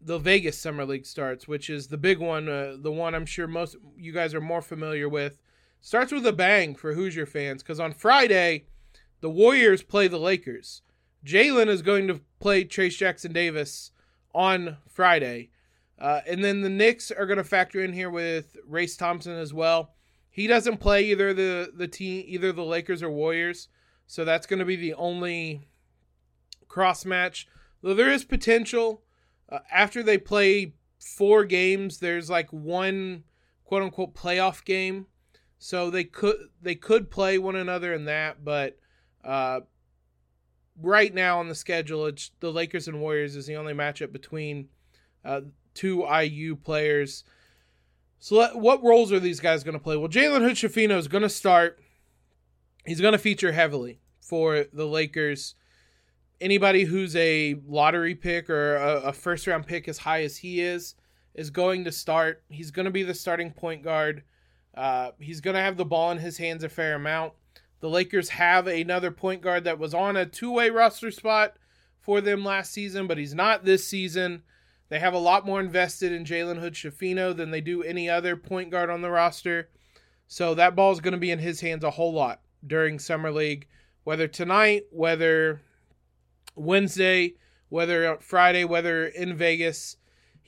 the 0.00 0.18
Vegas 0.18 0.58
Summer 0.58 0.84
League 0.84 1.06
starts, 1.06 1.46
which 1.46 1.70
is 1.70 1.88
the 1.88 1.98
big 1.98 2.18
one, 2.18 2.48
uh, 2.48 2.76
the 2.78 2.90
one 2.90 3.14
I'm 3.14 3.26
sure 3.26 3.46
most 3.46 3.76
you 3.96 4.12
guys 4.12 4.34
are 4.34 4.40
more 4.40 4.62
familiar 4.62 5.08
with. 5.08 5.38
Starts 5.80 6.12
with 6.12 6.26
a 6.26 6.32
bang 6.32 6.74
for 6.74 6.94
Hoosier 6.94 7.26
fans 7.26 7.62
because 7.62 7.80
on 7.80 7.92
Friday, 7.92 8.66
the 9.20 9.30
Warriors 9.30 9.82
play 9.82 10.08
the 10.08 10.18
Lakers. 10.18 10.82
Jalen 11.24 11.68
is 11.68 11.82
going 11.82 12.06
to 12.08 12.20
play 12.38 12.64
Trayce 12.64 12.96
Jackson 12.96 13.32
Davis 13.32 13.92
on 14.34 14.76
Friday. 14.88 15.50
Uh, 15.98 16.20
and 16.26 16.42
then 16.42 16.62
the 16.62 16.70
Knicks 16.70 17.10
are 17.10 17.26
going 17.26 17.38
to 17.38 17.44
factor 17.44 17.82
in 17.82 17.92
here 17.92 18.10
with 18.10 18.56
Race 18.66 18.96
Thompson 18.96 19.36
as 19.36 19.52
well. 19.52 19.94
He 20.30 20.46
doesn't 20.46 20.78
play 20.78 21.04
either 21.04 21.34
the 21.34 21.72
the 21.74 21.88
team, 21.88 22.24
either 22.26 22.52
the 22.52 22.64
Lakers 22.64 23.02
or 23.02 23.10
Warriors, 23.10 23.68
so 24.06 24.24
that's 24.24 24.46
going 24.46 24.60
to 24.60 24.64
be 24.64 24.76
the 24.76 24.94
only 24.94 25.68
cross 26.68 27.04
match. 27.04 27.48
Though 27.82 27.94
there 27.94 28.10
is 28.10 28.24
potential 28.24 29.02
uh, 29.50 29.58
after 29.70 30.02
they 30.02 30.18
play 30.18 30.74
four 30.98 31.44
games, 31.44 31.98
there's 31.98 32.30
like 32.30 32.50
one 32.52 33.24
quote 33.64 33.82
unquote 33.82 34.14
playoff 34.14 34.64
game, 34.64 35.06
so 35.60 35.90
they 35.90 36.04
could 36.04 36.36
they 36.60 36.74
could 36.74 37.10
play 37.10 37.38
one 37.38 37.54
another 37.54 37.92
in 37.92 38.06
that. 38.06 38.42
But 38.42 38.78
uh, 39.22 39.60
right 40.80 41.14
now 41.14 41.38
on 41.38 41.48
the 41.48 41.54
schedule, 41.54 42.06
it's 42.06 42.32
the 42.40 42.50
Lakers 42.50 42.88
and 42.88 43.00
Warriors 43.00 43.36
is 43.36 43.46
the 43.46 43.56
only 43.56 43.74
matchup 43.74 44.10
between 44.10 44.68
uh, 45.24 45.42
two 45.74 46.04
IU 46.10 46.56
players. 46.56 47.24
So, 48.18 48.36
let, 48.36 48.56
what 48.56 48.82
roles 48.82 49.12
are 49.12 49.20
these 49.20 49.38
guys 49.38 49.62
going 49.62 49.76
to 49.76 49.82
play? 49.82 49.96
Well, 49.96 50.08
Jalen 50.08 50.40
Hood 50.40 50.56
Schifino 50.56 50.96
is 50.96 51.08
going 51.08 51.22
to 51.22 51.28
start. 51.28 51.78
He's 52.86 53.00
going 53.00 53.12
to 53.12 53.18
feature 53.18 53.52
heavily 53.52 54.00
for 54.20 54.64
the 54.72 54.86
Lakers. 54.86 55.54
Anybody 56.40 56.84
who's 56.84 57.14
a 57.16 57.60
lottery 57.66 58.14
pick 58.14 58.48
or 58.48 58.76
a, 58.76 59.00
a 59.00 59.12
first 59.12 59.46
round 59.46 59.66
pick 59.66 59.88
as 59.88 59.98
high 59.98 60.22
as 60.22 60.38
he 60.38 60.62
is 60.62 60.94
is 61.34 61.50
going 61.50 61.84
to 61.84 61.92
start. 61.92 62.42
He's 62.48 62.70
going 62.70 62.86
to 62.86 62.90
be 62.90 63.02
the 63.02 63.12
starting 63.12 63.52
point 63.52 63.82
guard. 63.82 64.22
Uh, 64.74 65.10
he's 65.18 65.40
going 65.40 65.54
to 65.54 65.62
have 65.62 65.76
the 65.76 65.84
ball 65.84 66.10
in 66.10 66.18
his 66.18 66.38
hands 66.38 66.64
a 66.64 66.68
fair 66.68 66.94
amount. 66.94 67.32
The 67.80 67.88
Lakers 67.88 68.30
have 68.30 68.66
another 68.66 69.10
point 69.10 69.42
guard 69.42 69.64
that 69.64 69.78
was 69.78 69.94
on 69.94 70.16
a 70.16 70.26
two 70.26 70.52
way 70.52 70.70
roster 70.70 71.10
spot 71.10 71.54
for 72.00 72.20
them 72.20 72.44
last 72.44 72.72
season, 72.72 73.06
but 73.06 73.18
he's 73.18 73.34
not 73.34 73.64
this 73.64 73.86
season. 73.86 74.42
They 74.88 74.98
have 74.98 75.14
a 75.14 75.18
lot 75.18 75.46
more 75.46 75.60
invested 75.60 76.12
in 76.12 76.24
Jalen 76.24 76.58
Hood 76.58 76.74
Schifino 76.74 77.34
than 77.34 77.50
they 77.50 77.60
do 77.60 77.82
any 77.82 78.08
other 78.10 78.36
point 78.36 78.70
guard 78.70 78.90
on 78.90 79.02
the 79.02 79.10
roster. 79.10 79.68
So 80.26 80.54
that 80.54 80.76
ball 80.76 80.92
is 80.92 81.00
going 81.00 81.12
to 81.12 81.18
be 81.18 81.30
in 81.30 81.38
his 81.38 81.60
hands 81.60 81.84
a 81.84 81.90
whole 81.90 82.12
lot 82.12 82.40
during 82.66 82.98
Summer 82.98 83.30
League, 83.30 83.66
whether 84.04 84.28
tonight, 84.28 84.84
whether 84.90 85.62
Wednesday, 86.54 87.34
whether 87.68 88.18
Friday, 88.20 88.64
whether 88.64 89.06
in 89.06 89.36
Vegas. 89.36 89.96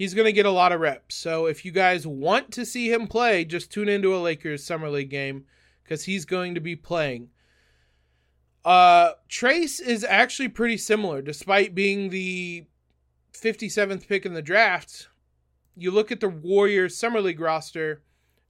He's 0.03 0.15
going 0.15 0.27
to 0.27 0.33
get 0.33 0.47
a 0.47 0.51
lot 0.51 0.73
of 0.73 0.81
reps. 0.81 1.15
So 1.15 1.47
if 1.47 1.65
you 1.65 1.71
guys 1.71 2.09
want 2.09 2.51
to 2.55 2.67
see 2.67 2.93
him 2.93 3.07
play, 3.07 3.45
just 3.45 3.71
tune 3.71 3.89
into 3.89 4.13
a 4.13 4.19
Lakers 4.19 4.65
Summer 4.65 4.91
League 4.91 5.11
game 5.11 5.45
because 5.85 6.03
he's 6.03 6.25
going 6.25 6.57
to 6.57 6.61
be 6.61 6.75
playing. 6.75 7.29
Uh, 8.65 9.13
Trayce 9.31 9.81
is 9.81 10.03
actually 10.03 10.49
pretty 10.49 10.77
similar, 10.77 11.23
despite 11.23 11.77
being 11.77 12.11
the 12.11 12.67
57th 13.33 14.09
pick 14.09 14.27
in 14.27 14.35
the 14.35 14.43
draft, 14.43 15.07
you 15.77 15.93
look 15.93 16.11
at 16.11 16.19
the 16.19 16.29
Warriors 16.29 16.97
Summer 16.97 17.21
League 17.21 17.39
roster, 17.39 18.03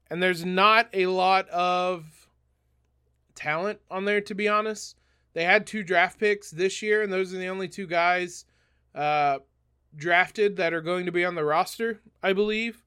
and 0.08 0.22
there's 0.22 0.46
not 0.46 0.88
a 0.94 1.04
lot 1.04 1.50
of 1.50 2.28
talent 3.34 3.78
on 3.90 4.06
there, 4.06 4.22
to 4.22 4.34
be 4.34 4.48
honest. 4.48 4.96
They 5.34 5.44
had 5.44 5.66
two 5.66 5.82
draft 5.82 6.18
picks 6.18 6.50
this 6.50 6.80
year, 6.80 7.02
and 7.02 7.12
those 7.12 7.34
are 7.34 7.36
the 7.36 7.48
only 7.48 7.68
two 7.68 7.86
guys 7.86 8.46
uh, 8.94 9.40
drafted 9.96 10.57
that 10.57 10.72
are 10.72 10.81
going 10.81 11.07
to 11.07 11.12
be 11.12 11.24
on 11.24 11.35
the 11.35 11.44
roster, 11.44 12.00
I 12.22 12.33
believe. 12.33 12.83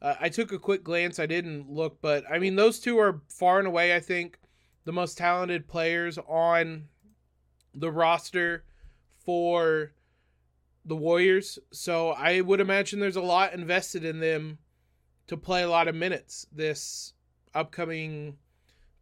Uh, 0.00 0.14
I 0.20 0.28
took 0.28 0.52
a 0.52 0.58
quick 0.58 0.84
glance. 0.84 1.18
I 1.18 1.26
didn't 1.26 1.70
look, 1.70 2.00
but 2.00 2.24
I 2.30 2.38
mean, 2.38 2.56
those 2.56 2.78
two 2.78 2.98
are 2.98 3.22
far 3.28 3.58
and 3.58 3.66
away, 3.66 3.94
I 3.94 4.00
think, 4.00 4.38
the 4.84 4.92
most 4.92 5.18
talented 5.18 5.66
players 5.66 6.18
on 6.18 6.84
the 7.74 7.90
roster 7.90 8.64
for 9.24 9.92
the 10.84 10.96
Warriors. 10.96 11.58
So 11.72 12.10
I 12.10 12.40
would 12.40 12.60
imagine 12.60 13.00
there's 13.00 13.16
a 13.16 13.22
lot 13.22 13.52
invested 13.52 14.04
in 14.04 14.20
them 14.20 14.58
to 15.26 15.36
play 15.36 15.62
a 15.62 15.70
lot 15.70 15.88
of 15.88 15.94
minutes 15.94 16.46
this 16.52 17.12
upcoming 17.54 18.38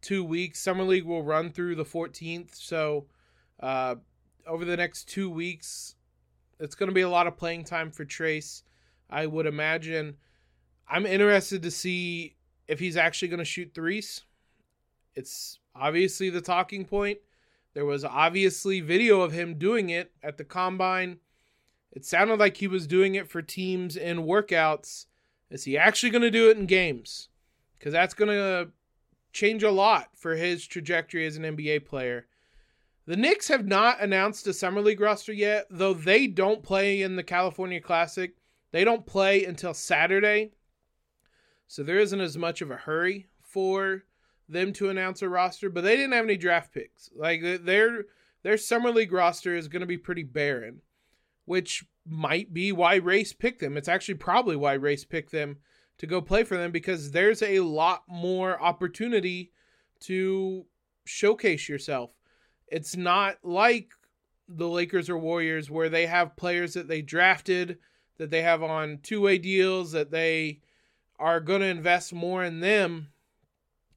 two 0.01 0.25
weeks. 0.25 0.61
Summer 0.61 0.85
League 0.85 1.05
will 1.05 1.23
run 1.23 1.51
through 1.51 1.75
the 1.75 1.85
14th. 1.85 2.55
So 2.55 3.07
uh, 3.61 3.97
over 4.47 4.65
the 4.65 4.77
next 4.77 5.09
two 5.09 5.31
weeks, 5.31 5.96
it's 6.61 6.75
going 6.75 6.89
to 6.89 6.95
be 6.95 7.03
a 7.03 7.09
lot 7.09 7.27
of 7.27 7.37
playing 7.37 7.65
time 7.65 7.91
for 7.91 8.05
Trayce, 8.05 8.63
I 9.11 9.27
would 9.27 9.47
imagine. 9.47 10.17
I'm 10.89 11.07
interested 11.07 11.63
to 11.63 11.71
see 11.71 12.37
if 12.69 12.79
he's 12.79 12.97
actually 12.97 13.29
going 13.29 13.39
to 13.39 13.45
shoot 13.45 13.73
threes. 13.75 14.23
It's 15.15 15.59
obviously 15.75 16.31
the 16.31 16.41
talking 16.41 16.85
point. 16.85 17.19
There 17.75 17.85
was 17.85 18.05
obviously 18.05 18.81
video 18.81 19.21
of 19.21 19.33
him 19.33 19.59
doing 19.59 19.91
it 19.91 20.13
at 20.23 20.39
the 20.39 20.45
combine 20.45 21.19
it 21.97 22.05
sounded 22.05 22.39
like 22.39 22.59
he 22.59 22.69
was 22.69 22.87
doing 22.87 23.15
it 23.15 23.27
for 23.27 23.41
teams 23.41 23.97
in 23.97 24.19
workouts. 24.19 25.07
Is 25.49 25.65
he 25.65 25.79
actually 25.79 26.11
going 26.11 26.21
to 26.21 26.31
do 26.31 26.51
it 26.51 26.59
in 26.59 26.67
games? 26.67 27.31
Because 27.79 27.95
that's 27.95 28.13
going 28.13 28.29
to 28.29 28.69
change 29.33 29.63
a 29.63 29.71
lot 29.71 30.11
for 30.15 30.37
his 30.37 30.67
trajectory 30.67 31.25
as 31.25 31.39
an 31.39 31.45
NBA 31.45 31.87
player. 31.87 32.27
The 33.07 33.17
Knicks 33.17 33.49
have 33.49 33.67
not 33.67 34.03
announced 34.03 34.47
a 34.47 34.53
Summer 34.53 34.81
League 34.81 35.01
roster 35.01 35.33
yet, 35.33 35.67
though 35.71 35.95
they 35.95 36.27
don't 36.27 36.63
play 36.63 37.03
in 37.03 37.17
the 37.17 37.23
California 37.23 37.81
Classic. 37.81 38.35
They 38.73 38.85
don't 38.85 39.07
play 39.07 39.45
until 39.45 39.75
Saturday. 39.75 40.53
So 41.69 41.83
there 41.83 41.99
isn't 41.99 42.21
as 42.21 42.37
much 42.37 42.61
of 42.63 42.71
a 42.71 42.77
hurry 42.77 43.29
for 43.41 44.05
them 44.49 44.73
to 44.75 44.91
announce 44.91 45.23
a 45.23 45.29
roster, 45.29 45.71
but 45.71 45.85
they 45.85 45.97
didn't 45.97 46.13
have 46.13 46.25
any 46.25 46.37
draft 46.37 46.73
picks. 46.73 47.11
Like 47.17 47.43
their 47.43 48.07
their 48.43 48.57
summer 48.57 48.91
league 48.91 49.13
roster 49.13 49.57
is 49.57 49.69
going 49.69 49.81
to 49.81 49.87
be 49.87 49.99
pretty 49.99 50.23
barren 50.23 50.83
which 51.47 51.85
might 52.05 52.53
be 52.53 52.71
why 52.71 52.97
Race 52.97 53.33
picked 53.33 53.61
them. 53.61 53.77
It's 53.77 53.89
actually 53.89 54.17
probably 54.17 54.57
why 54.57 54.75
Race 54.75 55.05
picked 55.05 55.33
them 55.33 55.57
to 55.99 56.07
go 56.07 56.21
play 56.21 56.45
for 56.45 56.59
them 56.59 56.71
because 56.71 57.13
there's 57.13 57.43
a 57.43 57.61
lot 57.61 58.03
more 58.07 58.61
opportunity 58.61 59.53
to 60.01 60.67
showcase 61.05 61.69
yourself. 61.69 62.13
It's 62.69 62.97
not 62.97 63.39
like 63.43 63.91
the 64.49 64.69
Lakers 64.69 65.09
or 65.09 65.19
Warriors 65.19 65.71
where 65.71 65.89
they 65.89 66.07
have 66.07 66.37
players 66.37 66.75
that 66.75 66.89
they 66.89 67.03
drafted, 67.03 67.79
that 68.19 68.31
they 68.31 68.43
have 68.43 68.63
on 68.63 68.99
two 69.03 69.21
way 69.21 69.39
deals, 69.39 69.93
that 69.93 70.11
they 70.11 70.61
are 71.19 71.41
going 71.41 71.61
to 71.61 71.67
invest 71.67 72.13
more 72.13 72.45
in 72.45 72.61
them 72.61 73.09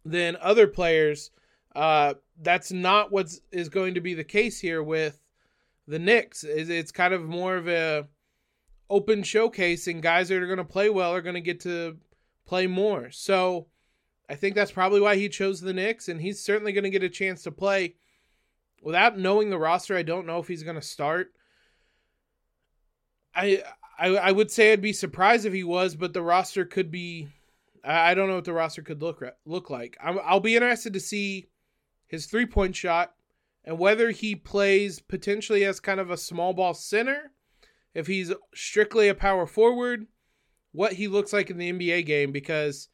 than 0.06 0.38
other 0.42 0.68
players. 0.68 1.32
Uh, 1.76 2.16
that's 2.42 2.72
not 2.72 3.12
what 3.12 3.34
is 3.52 3.70
going 3.70 3.94
to 3.94 4.02
be 4.02 4.14
the 4.14 4.24
case 4.24 4.60
here 4.60 4.82
with 4.82 5.22
the 5.88 6.00
Knicks. 6.00 6.44
It's 6.44 6.92
kind 6.92 7.14
of 7.14 7.24
more 7.24 7.56
of 7.56 7.68
a 7.68 8.08
open 8.90 9.24
showcase, 9.24 9.88
and 9.88 10.02
guys 10.02 10.30
that 10.30 10.42
are 10.42 10.48
going 10.48 10.58
to 10.58 10.64
play 10.64 10.90
well 10.90 11.14
are 11.14 11.22
going 11.22 11.36
to 11.36 11.42
get 11.42 11.60
to 11.62 11.98
play 12.46 12.66
more. 12.66 13.12
So 13.12 13.68
I 14.30 14.36
think 14.36 14.56
that's 14.56 14.72
probably 14.72 15.00
why 15.00 15.16
he 15.16 15.30
chose 15.30 15.62
the 15.62 15.74
Knicks, 15.74 16.10
and 16.10 16.22
he's 16.22 16.42
certainly 16.42 16.72
going 16.72 16.84
to 16.86 16.90
get 16.90 17.04
a 17.04 17.10
chance 17.10 17.44
to 17.44 17.52
play 17.52 17.96
without 18.84 19.18
knowing 19.18 19.50
the 19.50 19.58
roster, 19.58 19.96
I 19.96 20.04
don't 20.04 20.26
know 20.26 20.40
if 20.40 20.48
he's 20.48 20.64
going 20.64 20.76
to 20.76 20.82
start. 20.82 21.34
I, 23.36 23.64
I 23.98 24.08
I 24.08 24.32
would 24.32 24.52
say 24.52 24.72
I'd 24.72 24.82
be 24.82 24.94
surprised 24.94 25.46
if 25.46 25.54
he 25.54 25.64
was, 25.64 25.96
but 25.96 26.14
the 26.14 26.22
roster 26.22 26.66
could 26.66 26.92
be. 26.92 27.30
I, 27.84 28.12
I 28.12 28.14
don't 28.14 28.28
know 28.28 28.36
what 28.36 28.46
the 28.46 28.54
roster 28.54 28.82
could 28.82 29.02
look 29.02 29.24
look 29.46 29.70
like. 29.70 29.98
I'm, 30.04 30.20
I'll 30.24 30.40
be 30.40 30.56
interested 30.56 30.94
to 30.94 31.00
see 31.00 31.50
his 32.08 32.26
three 32.26 32.46
point 32.46 32.76
shot 32.76 33.14
and 33.64 33.78
whether 33.78 34.12
he 34.12 34.36
plays 34.36 35.00
potentially 35.00 35.64
as 35.64 35.80
kind 35.80 36.00
of 36.00 36.10
a 36.10 36.18
small 36.18 36.54
ball 36.54 36.74
center, 36.74 37.32
if 37.94 38.08
he's 38.08 38.34
strictly 38.56 39.08
a 39.08 39.16
power 39.16 39.46
forward, 39.46 40.08
what 40.72 40.94
he 40.94 41.08
looks 41.08 41.34
like 41.34 41.50
in 41.50 41.58
the 41.58 41.72
NBA 41.72 42.06
game 42.06 42.32
because 42.32 42.90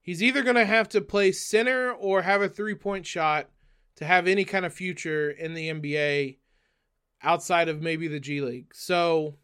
he's 0.00 0.22
either 0.22 0.42
going 0.42 0.56
to 0.56 0.64
have 0.64 0.88
to 0.90 1.00
play 1.00 1.32
center 1.32 1.92
or 1.92 2.22
have 2.22 2.42
a 2.42 2.48
three 2.48 2.74
point 2.74 3.06
shot 3.06 3.48
to 3.96 4.04
have 4.04 4.26
any 4.26 4.44
kind 4.44 4.64
of 4.64 4.72
future 4.72 5.30
in 5.30 5.54
the 5.54 5.70
NBA 5.70 6.38
outside 7.22 7.68
of 7.68 7.82
maybe 7.82 8.08
the 8.08 8.20
G 8.20 8.40
League. 8.40 8.72
So 8.74 9.34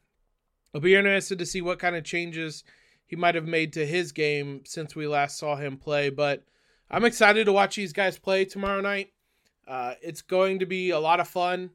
I'll 0.75 0.81
be 0.81 0.95
interested 0.95 1.39
to 1.39 1.47
see 1.47 1.61
what 1.61 1.79
kind 1.79 1.97
of 1.97 2.05
changes 2.05 2.65
he 3.07 3.17
might 3.17 3.35
have 3.35 3.47
made 3.47 3.73
to 3.75 3.87
his 3.87 4.13
game 4.13 4.63
since 4.65 4.97
we 4.97 5.07
last 5.07 5.39
saw 5.39 5.57
him 5.57 5.77
play. 5.77 6.11
But 6.11 6.45
I'm 6.91 7.05
excited 7.05 7.47
to 7.47 7.53
watch 7.53 7.77
these 7.77 7.93
guys 7.93 8.19
play 8.19 8.45
tomorrow 8.45 8.81
night. 8.81 9.13
Uh, 9.67 9.95
it's 10.03 10.23
going 10.23 10.59
to 10.61 10.67
be 10.67 10.91
a 10.91 10.99
lot 10.99 11.21
of 11.21 11.29
fun. 11.29 11.71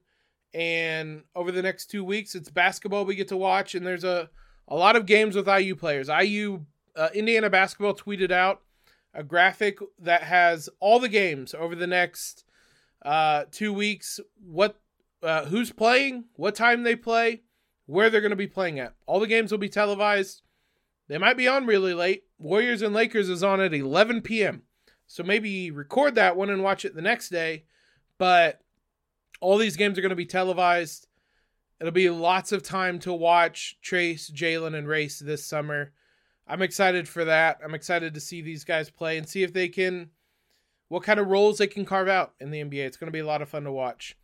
And 0.53 1.23
over 1.35 1.51
the 1.51 1.61
next 1.61 1.87
two 1.87 2.03
weeks, 2.03 2.35
it's 2.35 2.49
basketball 2.49 3.05
we 3.05 3.15
get 3.15 3.29
to 3.29 3.37
watch. 3.37 3.75
And 3.75 3.85
there's 3.85 4.03
a, 4.03 4.29
a 4.67 4.75
lot 4.75 4.95
of 4.95 5.05
games 5.05 5.35
with 5.35 5.47
IU 5.47 5.75
players. 5.75 6.09
IU, 6.09 6.65
uh, 6.95 7.09
Indiana 7.13 7.49
basketball 7.49 7.93
tweeted 7.93 8.31
out 8.31 8.61
a 9.13 9.23
graphic 9.23 9.79
that 9.99 10.23
has 10.23 10.69
all 10.79 10.99
the 10.99 11.09
games 11.09 11.53
over 11.53 11.75
the 11.75 11.87
next 11.87 12.45
uh, 13.03 13.45
two 13.51 13.73
weeks, 13.73 14.19
what, 14.45 14.79
uh, 15.23 15.45
who's 15.45 15.71
playing, 15.71 16.25
what 16.35 16.55
time 16.55 16.83
they 16.83 16.95
play, 16.95 17.41
where 17.85 18.09
they're 18.09 18.21
going 18.21 18.31
to 18.31 18.35
be 18.35 18.47
playing 18.47 18.79
at. 18.79 18.95
All 19.05 19.19
the 19.19 19.27
games 19.27 19.51
will 19.51 19.57
be 19.57 19.69
televised. 19.69 20.41
They 21.07 21.17
might 21.17 21.37
be 21.37 21.47
on 21.47 21.65
really 21.65 21.93
late. 21.93 22.23
Warriors 22.37 22.81
and 22.81 22.93
Lakers 22.93 23.29
is 23.29 23.43
on 23.43 23.59
at 23.59 23.73
11 23.73 24.21
p.m. 24.21 24.63
So 25.07 25.23
maybe 25.23 25.71
record 25.71 26.15
that 26.15 26.37
one 26.37 26.49
and 26.49 26.63
watch 26.63 26.85
it 26.85 26.95
the 26.95 27.01
next 27.01 27.29
day. 27.29 27.65
But 28.17 28.61
all 29.41 29.57
these 29.57 29.75
games 29.75 29.97
are 29.97 30.01
going 30.01 30.11
to 30.11 30.15
be 30.15 30.25
televised. 30.25 31.07
It'll 31.79 31.91
be 31.91 32.09
lots 32.09 32.51
of 32.51 32.63
time 32.63 32.99
to 32.99 33.11
watch 33.11 33.77
Trayce, 33.83 34.31
Jalen, 34.31 34.77
and 34.77 34.87
Race 34.87 35.19
this 35.19 35.43
summer. 35.43 35.91
I'm 36.47 36.61
excited 36.61 37.09
for 37.09 37.25
that. 37.25 37.59
I'm 37.63 37.73
excited 37.73 38.13
to 38.13 38.19
see 38.19 38.41
these 38.41 38.63
guys 38.63 38.89
play 38.89 39.17
and 39.17 39.27
see 39.27 39.41
if 39.41 39.51
they 39.51 39.67
can, 39.67 40.11
what 40.91 41.03
kind 41.03 41.21
of 41.21 41.27
roles 41.27 41.57
they 41.57 41.67
can 41.67 41.85
carve 41.85 42.09
out 42.09 42.33
in 42.41 42.51
the 42.51 42.61
NBA. 42.61 42.85
It's 42.85 42.97
going 42.97 43.07
to 43.07 43.13
be 43.13 43.19
a 43.19 43.25
lot 43.25 43.41
of 43.41 43.47
fun 43.47 43.63
to 43.63 43.71
watch. 43.71 44.17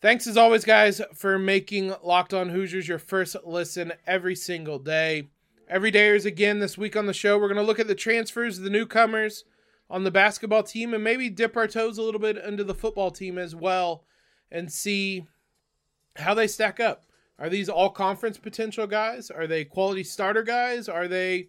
Thanks 0.00 0.28
as 0.28 0.36
always, 0.36 0.64
guys, 0.64 1.02
for 1.12 1.40
making 1.40 1.92
Locked 2.04 2.32
On 2.32 2.50
Hoosiers 2.50 2.86
your 2.86 3.00
first 3.00 3.34
listen 3.44 3.92
every 4.06 4.36
single 4.36 4.78
day. 4.78 5.26
Every 5.68 5.90
day 5.90 6.06
is 6.14 6.24
again 6.24 6.60
this 6.60 6.78
week 6.78 6.94
on 6.94 7.06
the 7.06 7.12
show. 7.12 7.36
We're 7.36 7.48
going 7.48 7.56
to 7.56 7.64
look 7.64 7.80
at 7.80 7.88
the 7.88 7.96
transfers, 7.96 8.60
the 8.60 8.70
newcomers 8.70 9.42
on 9.90 10.04
the 10.04 10.12
basketball 10.12 10.62
team, 10.62 10.94
and 10.94 11.02
maybe 11.02 11.28
dip 11.28 11.56
our 11.56 11.66
toes 11.66 11.98
a 11.98 12.02
little 12.02 12.20
bit 12.20 12.36
into 12.36 12.62
the 12.62 12.72
football 12.72 13.10
team 13.10 13.36
as 13.36 13.56
well 13.56 14.04
and 14.52 14.70
see 14.70 15.26
how 16.14 16.32
they 16.32 16.46
stack 16.46 16.78
up. 16.78 17.06
Are 17.40 17.48
these 17.48 17.68
all 17.68 17.90
conference 17.90 18.38
potential 18.38 18.86
guys? 18.86 19.32
Are 19.32 19.48
they 19.48 19.64
quality 19.64 20.04
starter 20.04 20.44
guys? 20.44 20.88
Are 20.88 21.08
they 21.08 21.48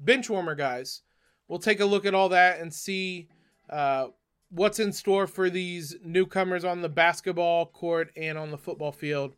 bench 0.00 0.30
warmer 0.30 0.54
guys? 0.54 1.02
We'll 1.48 1.58
take 1.58 1.80
a 1.80 1.84
look 1.84 2.06
at 2.06 2.14
all 2.14 2.30
that 2.30 2.60
and 2.60 2.72
see 2.72 3.28
uh, 3.70 4.08
what's 4.50 4.78
in 4.78 4.92
store 4.92 5.26
for 5.26 5.50
these 5.50 5.96
newcomers 6.02 6.64
on 6.64 6.80
the 6.80 6.88
basketball 6.88 7.66
court 7.66 8.10
and 8.16 8.38
on 8.38 8.50
the 8.50 8.58
football 8.58 8.92
field. 8.92 9.34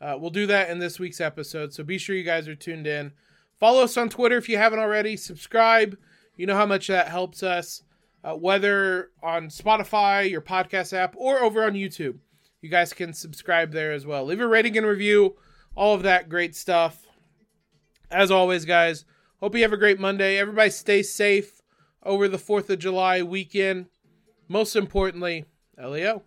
Uh, 0.00 0.16
we'll 0.18 0.30
do 0.30 0.46
that 0.46 0.70
in 0.70 0.78
this 0.78 0.98
week's 0.98 1.20
episode. 1.20 1.72
So 1.72 1.82
be 1.82 1.98
sure 1.98 2.16
you 2.16 2.24
guys 2.24 2.46
are 2.48 2.54
tuned 2.54 2.86
in. 2.86 3.12
Follow 3.58 3.84
us 3.84 3.96
on 3.96 4.08
Twitter 4.08 4.36
if 4.36 4.48
you 4.48 4.58
haven't 4.58 4.78
already. 4.78 5.16
Subscribe. 5.16 5.96
You 6.36 6.46
know 6.46 6.56
how 6.56 6.66
much 6.66 6.88
that 6.88 7.08
helps 7.08 7.42
us, 7.42 7.82
uh, 8.24 8.34
whether 8.34 9.10
on 9.22 9.48
Spotify, 9.48 10.28
your 10.28 10.40
podcast 10.40 10.92
app, 10.92 11.14
or 11.16 11.40
over 11.40 11.64
on 11.64 11.74
YouTube. 11.74 12.18
You 12.60 12.68
guys 12.68 12.92
can 12.92 13.12
subscribe 13.12 13.72
there 13.72 13.92
as 13.92 14.04
well. 14.04 14.24
Leave 14.24 14.40
a 14.40 14.46
rating 14.46 14.76
and 14.76 14.86
review, 14.86 15.36
all 15.76 15.94
of 15.94 16.02
that 16.02 16.28
great 16.28 16.56
stuff. 16.56 17.06
As 18.10 18.30
always, 18.30 18.64
guys, 18.64 19.04
hope 19.38 19.54
you 19.54 19.62
have 19.62 19.72
a 19.72 19.78
great 19.78 20.00
Monday. 20.00 20.38
Everybody 20.38 20.70
stay 20.70 21.02
safe 21.02 21.62
over 22.04 22.28
the 22.28 22.38
4th 22.38 22.68
of 22.70 22.78
July 22.78 23.22
weekend. 23.22 23.86
Most 24.48 24.76
importantly, 24.76 25.44
LEO. 25.78 26.24